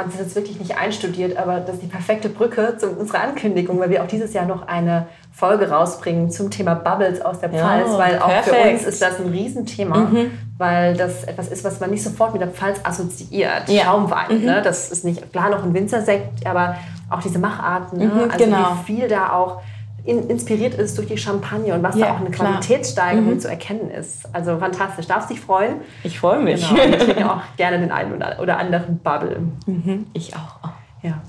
[0.00, 2.90] ich meine, das ist jetzt wirklich nicht einstudiert, aber das ist die perfekte Brücke zu
[2.90, 7.40] unserer Ankündigung, weil wir auch dieses Jahr noch eine Folge rausbringen zum Thema Bubbles aus
[7.40, 8.24] der Pfalz, ja, weil perfekt.
[8.24, 10.30] auch für uns ist das ein Riesenthema, mhm.
[10.56, 13.68] weil das etwas ist, was man nicht sofort mit der Pfalz assoziiert.
[13.68, 13.84] Ja.
[13.84, 14.44] Schaumwein, mhm.
[14.44, 14.62] ne?
[14.62, 16.76] das ist nicht klar noch ein Winzersekt, aber
[17.10, 18.06] auch diese Macharten, ne?
[18.06, 18.76] mhm, also genau.
[18.86, 19.60] wie viel da auch
[20.08, 22.52] in, inspiriert ist durch die Champagne und was ja, da auch eine klar.
[22.52, 23.40] Qualitätssteigerung mhm.
[23.40, 24.34] zu erkennen ist.
[24.34, 25.06] Also fantastisch.
[25.06, 25.82] Darfst dich freuen?
[26.02, 26.66] Ich freue mich.
[26.66, 26.82] Genau.
[26.82, 29.40] Wir trinken auch gerne den einen oder anderen Bubble.
[29.66, 30.06] Mhm.
[30.14, 30.70] Ich auch.
[31.02, 31.20] Ja.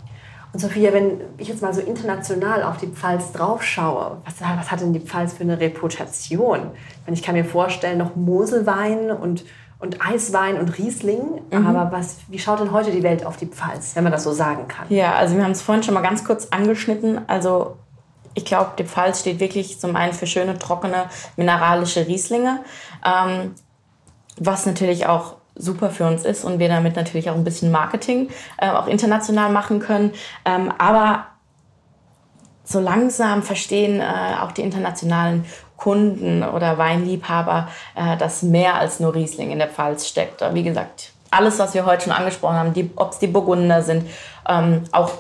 [0.54, 4.80] Und Sophia, wenn ich jetzt mal so international auf die Pfalz draufschaue, was, was hat
[4.80, 6.72] denn die Pfalz für eine Reputation?
[7.08, 9.44] Ich kann mir vorstellen, noch Moselwein und,
[9.80, 11.42] und Eiswein und Riesling.
[11.52, 11.68] Mhm.
[11.68, 14.32] Aber was, wie schaut denn heute die Welt auf die Pfalz, wenn man das so
[14.32, 14.86] sagen kann?
[14.88, 17.20] Ja, also wir haben es vorhin schon mal ganz kurz angeschnitten.
[17.28, 17.76] Also
[18.34, 21.06] ich glaube, die Pfalz steht wirklich zum einen für schöne, trockene,
[21.36, 22.60] mineralische Rieslinge,
[23.06, 23.56] ähm,
[24.38, 28.30] was natürlich auch super für uns ist und wir damit natürlich auch ein bisschen Marketing
[28.58, 30.14] äh, auch international machen können.
[30.46, 31.26] Ähm, aber
[32.64, 39.16] so langsam verstehen äh, auch die internationalen Kunden oder Weinliebhaber, äh, dass mehr als nur
[39.16, 40.42] Riesling in der Pfalz steckt.
[40.54, 44.10] Wie gesagt, alles, was wir heute schon angesprochen haben, ob es die Burgunder sind,
[44.48, 45.12] ähm, auch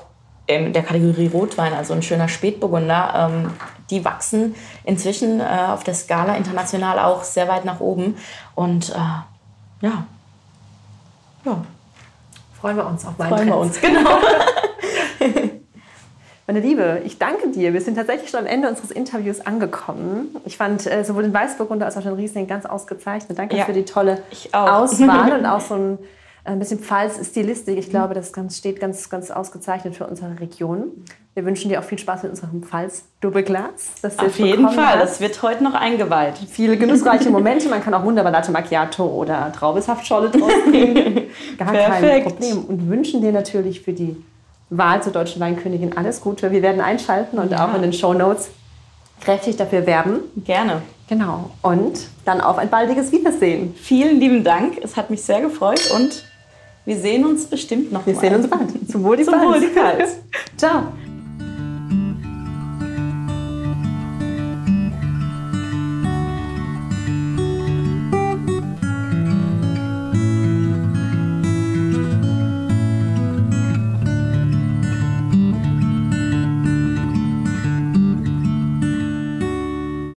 [0.49, 3.51] in der Kategorie Rotwein, also ein schöner Spätburgunder, ähm,
[3.91, 8.17] die wachsen inzwischen äh, auf der Skala international auch sehr weit nach oben.
[8.55, 8.95] Und äh,
[9.85, 10.05] ja.
[11.45, 11.61] ja.
[12.59, 14.17] Freuen wir uns auf meinen Freuen wir uns, genau.
[16.47, 17.73] Meine Liebe, ich danke dir.
[17.73, 20.35] Wir sind tatsächlich schon am Ende unseres Interviews angekommen.
[20.45, 23.37] Ich fand äh, sowohl den Weißburgunder als auch den Riesling ganz ausgezeichnet.
[23.37, 25.99] Danke ja, für die tolle Auswahl und auch so ein
[26.43, 27.77] ein bisschen Pfalz-Stilistik.
[27.77, 31.05] Ich glaube, das steht ganz, ganz ausgezeichnet für unsere Region.
[31.33, 34.03] Wir wünschen dir auch viel Spaß mit unserem Pfalz-Doppelglas.
[34.17, 35.01] Auf jeden Fall, hast.
[35.01, 36.37] das wird heute noch eingeweiht.
[36.49, 37.69] Viele genussreiche Momente.
[37.69, 41.27] Man kann auch wunderbar Latte Macchiato oder Traubesaftschorle draus trinken.
[41.57, 42.01] Gar Perfekt.
[42.01, 42.65] kein Problem.
[42.65, 44.17] Und wünschen dir natürlich für die
[44.69, 46.51] Wahl zur Deutschen Weinkönigin alles Gute.
[46.51, 47.67] Wir werden einschalten und ja.
[47.67, 48.49] auch in den Show Notes
[49.21, 50.19] kräftig dafür werben.
[50.37, 50.81] Gerne.
[51.07, 51.51] Genau.
[51.61, 53.73] Und dann auf ein baldiges Wiedersehen.
[53.75, 54.77] Vielen lieben Dank.
[54.81, 56.23] Es hat mich sehr gefreut und
[56.85, 58.21] wir sehen uns bestimmt noch Wir mal.
[58.21, 58.91] sehen uns bald.
[58.91, 59.67] Zum Wohl die Zum Wohl die
[60.57, 60.83] Ciao.